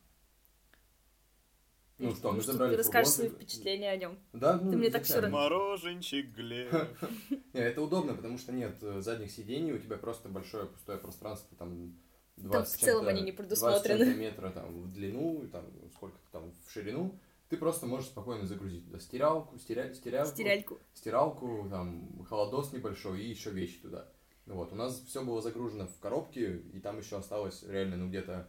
Ну 2.01 2.15
что, 2.15 2.33
мы 2.33 2.41
забрали 2.43 2.73
ты 2.73 2.77
расскажешь 2.79 3.13
свои 3.13 3.29
впечатления 3.29 3.91
о 3.91 3.97
нем. 3.97 4.19
Да, 4.33 4.59
ну, 4.61 4.71
Ты 4.71 4.77
мне 4.79 4.91
так 4.91 5.05
всё 5.05 5.29
Мороженчик 5.29 6.35
Глеб. 6.35 6.73
Не, 7.53 7.61
это 7.61 7.83
удобно, 7.83 8.15
потому 8.15 8.39
что 8.39 8.53
нет 8.53 8.77
э, 8.83 9.01
задних 9.01 9.31
сидений, 9.31 9.73
у 9.73 9.79
тебя 9.79 9.97
просто 9.97 10.29
большое 10.29 10.67
пустое 10.67 10.99
пространство, 10.99 11.57
там, 11.59 11.95
20 12.37 12.53
Там 12.53 12.65
в 12.65 12.69
целом 12.83 13.05
чем-то- 13.05 13.11
они 13.11 13.23
не 13.23 13.33
20 13.33 13.37
предусмотрены. 13.37 14.05
чем-то 14.07 14.19
метра 14.21 14.51
там, 14.51 14.83
в 14.83 14.93
длину, 14.93 15.43
и 15.45 15.47
там, 15.49 15.67
сколько-то 15.93 16.27
там 16.33 16.53
в 16.67 16.71
ширину, 16.71 17.19
ты 17.51 17.57
просто 17.57 17.87
можешь 17.87 18.09
спокойно 18.09 18.47
загрузить 18.47 18.87
туда 18.87 18.99
стиралку, 19.01 19.59
стиря... 19.59 19.93
стирялку, 19.93 20.31
Стиряльку. 20.33 20.79
стиралку, 20.95 21.67
там, 21.69 22.25
холодос 22.29 22.73
небольшой 22.73 23.21
и 23.23 23.29
еще 23.29 23.51
вещи 23.51 23.81
туда. 23.83 24.09
Ну 24.47 24.55
Вот, 24.55 24.73
у 24.73 24.77
нас 24.77 25.01
все 25.07 25.23
было 25.23 25.43
загружено 25.43 25.87
в 25.87 25.99
коробке, 25.99 26.57
и 26.73 26.81
там 26.81 26.99
еще 26.99 27.17
осталось 27.19 27.63
реально, 27.65 27.97
ну, 27.97 28.09
где-то 28.09 28.49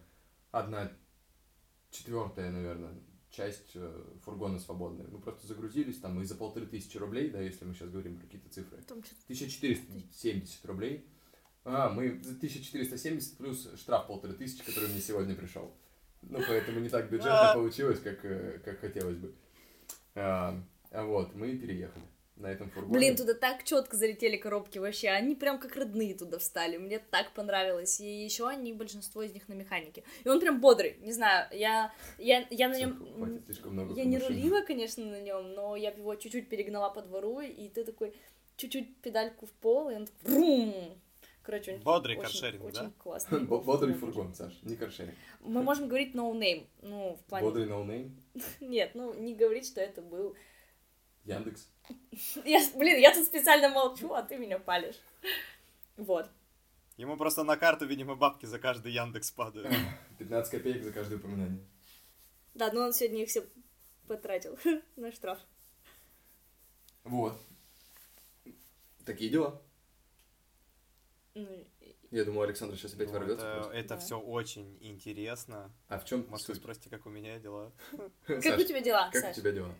одна 0.51 0.91
четвертая, 1.89 2.49
наверное, 2.51 2.93
часть 3.31 3.71
э, 3.75 4.03
фургона 4.23 4.59
свободная. 4.59 5.07
Мы 5.07 5.19
просто 5.19 5.47
загрузились 5.47 5.99
там 5.99 6.21
и 6.21 6.25
за 6.25 6.35
полторы 6.35 6.65
тысячи 6.67 6.97
рублей, 6.97 7.29
да, 7.29 7.39
если 7.39 7.65
мы 7.65 7.73
сейчас 7.73 7.89
говорим 7.89 8.17
про 8.17 8.25
какие-то 8.25 8.49
цифры, 8.49 8.77
Там 8.87 9.03
что-то 9.03 9.21
1470 9.23 10.65
рублей. 10.65 11.05
А, 11.63 11.89
мы 11.89 12.21
за 12.23 12.35
1470 12.35 13.37
плюс 13.37 13.69
штраф 13.75 14.07
полторы 14.07 14.33
тысячи, 14.33 14.63
который 14.63 14.89
мне 14.89 14.99
сегодня 14.99 15.35
пришел. 15.35 15.73
Ну, 16.21 16.39
поэтому 16.47 16.79
не 16.79 16.89
так 16.89 17.09
бюджетно 17.09 17.51
А. 17.51 17.53
получилось, 17.53 17.99
как, 17.99 18.23
э, 18.25 18.59
как 18.63 18.79
хотелось 18.79 19.17
бы. 19.17 19.33
А, 20.15 20.61
а 20.91 21.05
вот, 21.05 21.33
мы 21.35 21.57
переехали 21.57 22.10
на 22.35 22.47
этом 22.47 22.69
фургоне. 22.69 22.93
Блин, 22.97 23.15
туда 23.15 23.33
так 23.33 23.63
четко 23.63 23.95
залетели 23.95 24.37
коробки 24.37 24.79
вообще. 24.79 25.09
Они 25.09 25.35
прям 25.35 25.59
как 25.59 25.75
родные 25.75 26.15
туда 26.15 26.39
встали. 26.39 26.77
Мне 26.77 26.99
так 26.99 27.33
понравилось. 27.33 27.99
И 27.99 28.23
еще 28.23 28.47
они, 28.47 28.73
большинство 28.73 29.21
из 29.21 29.33
них 29.33 29.47
на 29.47 29.53
механике. 29.53 30.03
И 30.23 30.29
он 30.29 30.39
прям 30.39 30.59
бодрый. 30.59 30.97
Не 31.01 31.11
знаю, 31.11 31.47
я, 31.51 31.93
я, 32.17 32.45
я 32.49 32.69
на 32.69 32.77
нем. 32.77 33.07
хватит 33.15 33.45
слишком 33.45 33.73
много 33.73 33.93
Я 33.95 34.05
не 34.05 34.17
рулила, 34.17 34.61
конечно, 34.61 35.05
на 35.05 35.21
нем, 35.21 35.53
но 35.53 35.75
я 35.75 35.91
его 35.91 36.15
чуть-чуть 36.15 36.49
перегнала 36.49 36.89
по 36.89 37.01
двору, 37.01 37.41
и 37.41 37.69
ты 37.69 37.83
такой 37.83 38.13
чуть-чуть 38.57 38.97
педальку 38.97 39.45
в 39.45 39.51
пол, 39.51 39.89
и 39.89 39.95
он 39.95 40.05
такой 40.05 40.33
брум. 40.33 41.01
Короче, 41.43 41.73
он 41.73 41.81
Бодрый 41.81 42.15
очень, 42.15 42.23
каршеринг, 42.23 42.63
очень 42.63 42.83
да? 42.83 42.91
классный. 42.99 43.39
Бо- 43.45 43.61
Бодрый 43.61 43.95
фургон, 43.95 44.33
Саш, 44.35 44.53
не 44.61 44.75
каршеринг. 44.75 45.15
Мы 45.39 45.63
можем 45.63 45.87
говорить 45.87 46.13
no 46.13 46.31
name. 46.33 46.67
Ну, 46.83 47.15
в 47.15 47.25
плане... 47.25 47.45
Бодрый 47.45 47.65
no 47.65 47.80
name, 47.80 48.15
Нет, 48.61 48.91
ну, 48.93 49.13
не 49.13 49.33
говорить, 49.33 49.65
что 49.65 49.81
это 49.81 50.01
был... 50.01 50.35
Яндекс. 51.25 51.67
Я, 52.45 52.59
блин, 52.75 52.99
я 52.99 53.13
тут 53.13 53.25
специально 53.25 53.69
молчу, 53.69 54.13
а 54.13 54.23
ты 54.23 54.37
меня 54.37 54.59
палишь. 54.59 54.95
Вот. 55.97 56.29
Ему 56.97 57.17
просто 57.17 57.43
на 57.43 57.57
карту, 57.57 57.85
видимо, 57.85 58.15
бабки 58.15 58.45
за 58.45 58.59
каждый 58.59 58.91
Яндекс 58.93 59.31
падают. 59.31 59.73
15 60.19 60.51
копеек 60.51 60.83
за 60.83 60.91
каждое 60.91 61.17
упоминание. 61.17 61.63
Да, 62.53 62.71
но 62.71 62.81
он 62.81 62.93
сегодня 62.93 63.23
их 63.23 63.29
все 63.29 63.45
потратил 64.07 64.57
на 64.95 65.11
штраф. 65.11 65.39
Вот. 67.03 67.39
Такие 69.05 69.29
дела. 69.31 69.59
Ну, 71.33 71.47
Я 72.11 72.25
думаю, 72.25 72.43
Александр 72.43 72.75
сейчас 72.75 72.93
опять 72.93 73.07
Ну, 73.07 73.13
ворвется. 73.13 73.45
это 73.45 73.53
просто. 73.55 73.73
это 73.73 73.89
Да. 73.89 73.97
все 73.97 74.19
очень 74.19 74.77
интересно. 74.81 75.71
А 75.87 75.97
в 75.97 76.05
чем 76.05 76.25
Может, 76.29 76.47
вы 76.49 76.55
спросите, 76.55 76.89
как 76.89 77.05
у 77.05 77.09
меня 77.09 77.39
дела? 77.39 77.71
Как 78.25 78.37
у 78.59 78.63
тебя 78.63 78.81
дела, 78.81 79.09
Как 79.11 79.31
у 79.31 79.33
тебя 79.33 79.51
дела? 79.51 79.73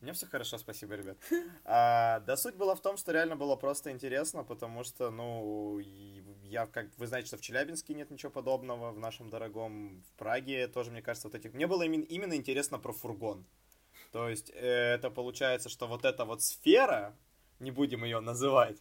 Меня 0.00 0.12
все 0.12 0.26
хорошо, 0.26 0.58
спасибо, 0.58 0.94
ребят. 0.94 1.16
А, 1.64 2.20
да 2.20 2.36
суть 2.36 2.54
была 2.54 2.74
в 2.74 2.80
том, 2.80 2.96
что 2.96 3.12
реально 3.12 3.36
было 3.36 3.56
просто 3.56 3.90
интересно, 3.90 4.44
потому 4.44 4.84
что, 4.84 5.10
ну, 5.10 5.78
я, 6.44 6.66
как 6.66 6.86
вы 6.98 7.06
знаете, 7.06 7.28
что 7.28 7.38
в 7.38 7.40
Челябинске 7.40 7.94
нет 7.94 8.10
ничего 8.10 8.30
подобного, 8.30 8.92
в 8.92 8.98
нашем 8.98 9.30
дорогом, 9.30 10.02
в 10.02 10.18
Праге 10.18 10.68
тоже, 10.68 10.90
мне 10.90 11.02
кажется, 11.02 11.28
вот 11.28 11.34
этих... 11.34 11.54
Мне 11.54 11.66
было 11.66 11.82
именно, 11.82 12.04
именно 12.04 12.34
интересно 12.34 12.78
про 12.78 12.92
фургон. 12.92 13.46
То 14.12 14.28
есть 14.28 14.50
э, 14.50 14.94
это 14.94 15.10
получается, 15.10 15.68
что 15.68 15.86
вот 15.86 16.04
эта 16.04 16.24
вот 16.24 16.42
сфера, 16.42 17.16
не 17.58 17.70
будем 17.70 18.04
ее 18.04 18.20
называть, 18.20 18.78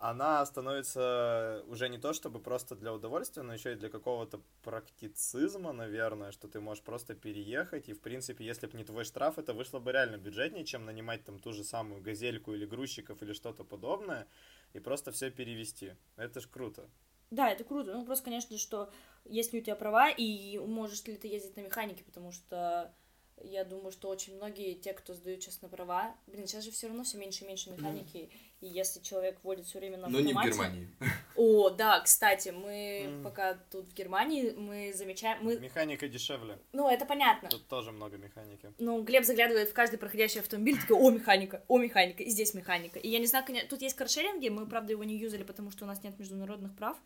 она 0.00 0.44
становится 0.46 1.62
уже 1.66 1.90
не 1.90 1.98
то 1.98 2.14
чтобы 2.14 2.40
просто 2.40 2.74
для 2.74 2.92
удовольствия, 2.94 3.42
но 3.42 3.52
еще 3.52 3.72
и 3.72 3.76
для 3.76 3.90
какого-то 3.90 4.40
практицизма, 4.62 5.72
наверное, 5.72 6.32
что 6.32 6.48
ты 6.48 6.58
можешь 6.58 6.82
просто 6.82 7.14
переехать, 7.14 7.90
и, 7.90 7.92
в 7.92 8.00
принципе, 8.00 8.46
если 8.46 8.66
бы 8.66 8.78
не 8.78 8.84
твой 8.84 9.04
штраф, 9.04 9.38
это 9.38 9.52
вышло 9.52 9.78
бы 9.78 9.92
реально 9.92 10.16
бюджетнее, 10.16 10.64
чем 10.64 10.86
нанимать 10.86 11.24
там 11.24 11.38
ту 11.38 11.52
же 11.52 11.64
самую 11.64 12.00
газельку 12.00 12.54
или 12.54 12.64
грузчиков 12.64 13.22
или 13.22 13.34
что-то 13.34 13.62
подобное, 13.62 14.26
и 14.72 14.80
просто 14.80 15.12
все 15.12 15.30
перевести. 15.30 15.92
Это 16.16 16.40
ж 16.40 16.48
круто. 16.48 16.88
Да, 17.30 17.50
это 17.50 17.64
круто. 17.64 17.92
Ну, 17.92 18.06
просто, 18.06 18.24
конечно, 18.24 18.56
что 18.56 18.90
если 19.26 19.58
у 19.58 19.62
тебя 19.62 19.76
права, 19.76 20.08
и 20.08 20.58
можешь 20.58 21.04
ли 21.04 21.16
ты 21.16 21.28
ездить 21.28 21.56
на 21.56 21.60
механике, 21.60 22.04
потому 22.04 22.32
что 22.32 22.94
я 23.42 23.64
думаю, 23.64 23.92
что 23.92 24.08
очень 24.08 24.36
многие, 24.36 24.74
те, 24.74 24.92
кто 24.92 25.14
сдают 25.14 25.42
сейчас 25.42 25.62
на 25.62 25.68
права, 25.68 26.14
блин, 26.26 26.46
сейчас 26.46 26.64
же 26.64 26.70
все 26.70 26.88
равно 26.88 27.04
все 27.04 27.18
меньше 27.18 27.44
и 27.44 27.48
меньше 27.48 27.70
механики, 27.70 28.16
mm. 28.16 28.30
и 28.60 28.66
если 28.66 29.00
человек 29.00 29.38
водит 29.42 29.66
все 29.66 29.78
время 29.78 29.98
на 29.98 30.06
автомате... 30.06 30.34
Но 30.34 30.40
не 30.42 30.48
в 30.48 30.50
Германии. 30.50 30.88
О, 31.36 31.70
да, 31.70 32.00
кстати, 32.00 32.50
мы 32.50 33.04
mm. 33.06 33.22
пока 33.22 33.54
тут 33.70 33.88
в 33.88 33.94
Германии, 33.94 34.50
мы 34.50 34.92
замечаем... 34.94 35.42
Мы... 35.42 35.58
Механика 35.58 36.08
дешевле. 36.08 36.58
Ну, 36.72 36.88
это 36.88 37.06
понятно. 37.06 37.48
Тут 37.48 37.66
тоже 37.68 37.92
много 37.92 38.16
механики. 38.16 38.72
Ну, 38.78 39.02
Глеб 39.02 39.24
заглядывает 39.24 39.68
в 39.68 39.72
каждый 39.72 39.98
проходящий 39.98 40.40
автомобиль, 40.40 40.78
такой, 40.80 40.96
о, 40.96 41.10
механика, 41.10 41.64
о, 41.68 41.78
механика, 41.78 42.22
и 42.22 42.30
здесь 42.30 42.54
механика. 42.54 42.98
И 42.98 43.08
я 43.08 43.18
не 43.18 43.26
знаю, 43.26 43.44
тут 43.68 43.82
есть 43.82 43.96
каршеринги, 43.96 44.48
мы, 44.48 44.66
правда, 44.66 44.92
его 44.92 45.04
не 45.04 45.16
юзали, 45.16 45.42
потому 45.42 45.70
что 45.70 45.84
у 45.84 45.88
нас 45.88 46.02
нет 46.02 46.18
международных 46.18 46.76
прав, 46.76 46.96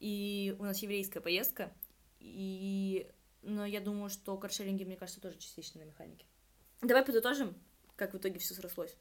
и 0.00 0.54
у 0.58 0.64
нас 0.64 0.82
еврейская 0.82 1.20
поездка, 1.20 1.72
и 2.20 3.06
но 3.42 3.64
я 3.64 3.80
думаю, 3.80 4.10
что 4.10 4.36
каршеринги, 4.36 4.84
мне 4.84 4.96
кажется, 4.96 5.20
тоже 5.20 5.38
частично 5.38 5.80
на 5.80 5.84
механике. 5.84 6.26
Давай 6.82 7.04
подытожим, 7.04 7.54
как 7.96 8.14
в 8.14 8.18
итоге 8.18 8.38
все 8.38 8.54
срослось. 8.54 8.96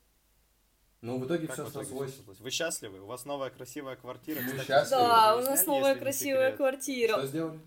Ну, 1.01 1.19
в 1.19 1.25
итоге 1.25 1.47
все 1.47 1.67
срослось. 1.67 2.17
Вы 2.39 2.49
счастливы? 2.49 3.01
У 3.01 3.05
вас 3.05 3.25
новая 3.25 3.49
красивая 3.49 3.95
квартира. 3.95 4.41
Мы 4.41 4.51
Кстати, 4.51 4.67
счастливы. 4.67 5.01
Да, 5.01 5.37
у 5.37 5.41
нас 5.41 5.65
новая 5.65 5.95
красивая 5.95 6.55
квартира. 6.55 7.13
Что 7.13 7.27
сделали? 7.27 7.59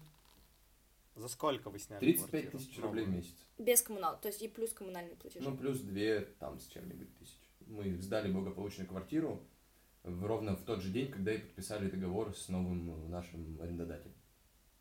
За 1.14 1.28
сколько 1.28 1.70
вы 1.70 1.78
сняли 1.78 2.00
35 2.00 2.50
тысяч 2.52 2.78
рублей 2.78 3.04
в 3.04 3.09
месяц. 3.09 3.35
Без 3.59 3.83
коммунал, 3.83 4.20
то 4.20 4.28
есть 4.28 4.40
и 4.40 4.46
плюс 4.46 4.72
коммунальные 4.72 5.16
платежи. 5.16 5.44
Ну, 5.44 5.57
плюс 5.57 5.81
две 5.81 6.20
там 6.20 6.61
с 6.61 6.66
чем-нибудь 6.68 7.16
тысяч. 7.18 7.38
Мы 7.66 8.00
сдали 8.00 8.31
благополучно 8.31 8.87
квартиру 8.87 9.42
ровно 10.04 10.57
в 10.57 10.64
тот 10.64 10.81
же 10.81 10.90
день, 10.90 11.11
когда 11.11 11.33
и 11.33 11.38
подписали 11.38 11.90
договор 11.90 12.35
с 12.35 12.48
новым 12.48 13.11
нашим 13.11 13.61
арендодателем. 13.61 14.14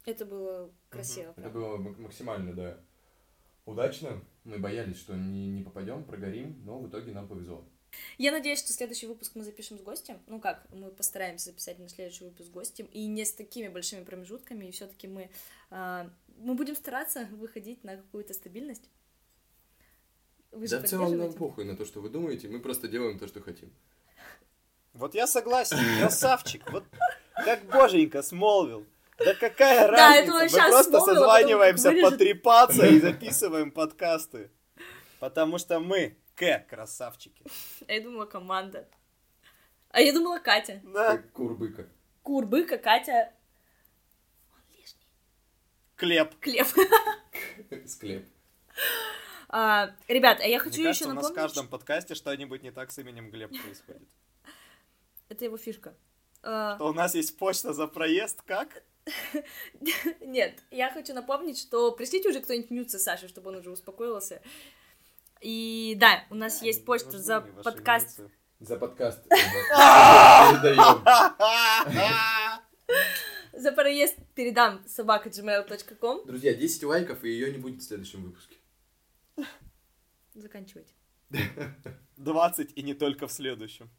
Это 0.08 0.26
было 0.26 0.72
красиво. 0.90 1.34
Это 1.36 1.50
было 1.50 1.76
максимально, 1.76 2.54
да, 2.54 2.80
удачно. 3.66 4.24
Мы 4.46 4.58
боялись, 4.58 4.98
что 4.98 5.14
не, 5.18 5.50
не 5.50 5.64
попадем, 5.64 6.06
прогорим, 6.06 6.62
но 6.64 6.80
в 6.80 6.88
итоге 6.88 7.12
нам 7.12 7.28
повезло. 7.28 7.68
Я 8.18 8.32
надеюсь, 8.32 8.60
что 8.60 8.72
следующий 8.72 9.08
выпуск 9.08 9.34
мы 9.36 9.44
запишем 9.44 9.78
с 9.78 9.82
гостем. 9.82 10.22
Ну 10.28 10.40
как, 10.40 10.66
мы 10.72 10.92
постараемся 10.92 11.48
записать 11.48 11.78
на 11.80 11.90
следующий 11.90 12.24
выпуск 12.24 12.48
с 12.48 12.52
гостем. 12.52 12.86
И 12.94 13.06
не 13.08 13.26
с 13.26 13.34
такими 13.34 13.68
большими 13.68 14.06
промежутками. 14.06 14.68
И 14.68 14.72
все-таки 14.72 15.10
мы, 15.10 15.30
э, 15.72 16.10
мы 16.38 16.54
будем 16.56 16.78
стараться 16.78 17.28
выходить 17.34 17.84
на 17.84 17.98
какую-то 17.98 18.34
стабильность. 18.34 18.90
Вы 20.52 20.70
да 20.70 20.82
в 20.82 20.88
целом 20.88 21.18
нам 21.18 21.34
похуй 21.34 21.66
на 21.66 21.76
то, 21.76 21.84
что 21.84 22.00
вы 22.00 22.10
думаете. 22.10 22.48
Мы 22.48 22.62
просто 22.62 22.88
делаем 22.88 23.20
то, 23.20 23.28
что 23.28 23.42
хотим. 23.42 23.74
Вот 24.94 25.16
я 25.16 25.28
согласен, 25.28 25.78
красавчик. 26.00 26.72
Вот 26.72 26.86
как 27.44 27.66
боженька 27.66 28.22
смолвил. 28.22 28.86
Да 29.18 29.34
какая 29.34 29.88
да, 29.88 30.24
разница? 30.24 30.62
Мы 30.62 30.72
просто 30.72 31.00
созваниваемся 31.02 31.92
потрепаться 31.92 32.86
и 32.86 33.00
записываем 33.02 33.72
подкасты. 33.72 34.52
Потому 35.20 35.58
что 35.58 35.80
мы 35.80 36.18
К 36.36 36.60
красавчики. 36.70 37.44
А 37.88 37.94
я 37.94 38.02
думала 38.02 38.26
команда. 38.26 38.88
А 39.90 40.02
я 40.02 40.14
думала 40.14 40.40
Катя. 40.40 40.82
Да. 40.84 41.18
Курбыка. 41.34 41.88
Курбыка, 42.22 42.78
Катя. 42.78 43.34
Он 44.52 44.60
лишний. 44.78 45.08
Клеп. 45.96 46.36
Клеп. 46.40 46.68
Склеп. 47.88 48.28
А, 49.50 49.96
ребят, 50.08 50.40
а 50.42 50.46
я 50.46 50.60
хочу 50.60 50.82
Мне 50.82 50.90
еще 50.90 51.06
кажется, 51.06 51.08
напомнить... 51.08 51.24
у 51.24 51.24
нас 51.24 51.32
в 51.32 51.36
каждом 51.36 51.68
подкасте 51.68 52.16
что-нибудь 52.16 52.64
не 52.64 52.72
так 52.72 52.92
с 52.92 53.00
именем 53.00 53.32
Глеб 53.32 53.50
происходит. 53.50 54.08
Это 55.30 55.46
его 55.46 55.58
фишка. 55.58 55.96
А, 56.44 56.76
что 56.76 56.90
у 56.90 56.94
нас 56.94 57.16
есть 57.16 57.38
почта 57.38 57.74
за 57.74 57.88
проезд, 57.88 58.42
как? 58.44 58.84
Нет, 60.22 60.64
я 60.72 60.92
хочу 60.92 61.14
напомнить, 61.14 61.60
что 61.60 61.92
пришлите 61.92 62.30
уже 62.30 62.40
кто-нибудь 62.42 62.72
нюцы 62.72 63.00
Саши, 63.00 63.28
чтобы 63.28 63.50
он 63.50 63.58
уже 63.58 63.72
успокоился. 63.72 64.42
И 65.42 65.96
да, 66.00 66.24
у 66.30 66.36
нас 66.36 66.62
есть 66.62 66.86
почта 66.86 67.20
за 67.20 67.42
подкаст. 67.42 68.22
За 68.60 68.78
подкаст. 68.78 69.20
За 73.54 73.72
проезд 73.72 74.18
передам 74.36 74.84
собака 74.88 75.30
gmail.com. 75.30 76.28
Друзья, 76.28 76.54
10 76.54 76.84
лайков, 76.84 77.24
и 77.24 77.30
ее 77.30 77.52
не 77.52 77.58
будет 77.58 77.82
в 77.82 77.86
следующем 77.86 78.24
выпуске. 78.24 78.56
Заканчивайте. 80.36 80.94
20 82.18 82.74
и 82.76 82.84
не 82.84 82.94
только 82.94 83.28
в 83.28 83.32
следующем. 83.32 83.90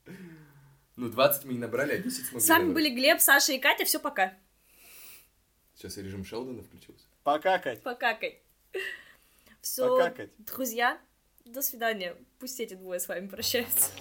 Ну, 0.94 1.08
20 1.08 1.44
мы 1.44 1.54
не 1.54 1.58
набрали, 1.58 1.94
а 1.94 1.98
10 1.98 2.26
смогли 2.26 2.46
С 2.46 2.48
вами 2.48 2.72
были 2.72 2.90
Глеб, 2.90 3.20
Саша 3.20 3.52
и 3.52 3.58
Катя. 3.58 3.84
Все, 3.84 3.98
пока. 3.98 4.34
Сейчас 5.78 5.96
и 5.96 6.02
режим 6.02 6.24
Шелдона 6.24 6.60
включился. 6.64 7.06
Покакать. 7.22 7.80
Покакать. 7.82 8.40
Все, 9.60 9.88
Покакать. 9.88 10.30
друзья, 10.38 11.00
до 11.44 11.62
свидания. 11.62 12.16
Пусть 12.40 12.58
эти 12.58 12.74
двое 12.74 12.98
с 12.98 13.06
вами 13.06 13.28
прощаются. 13.28 13.92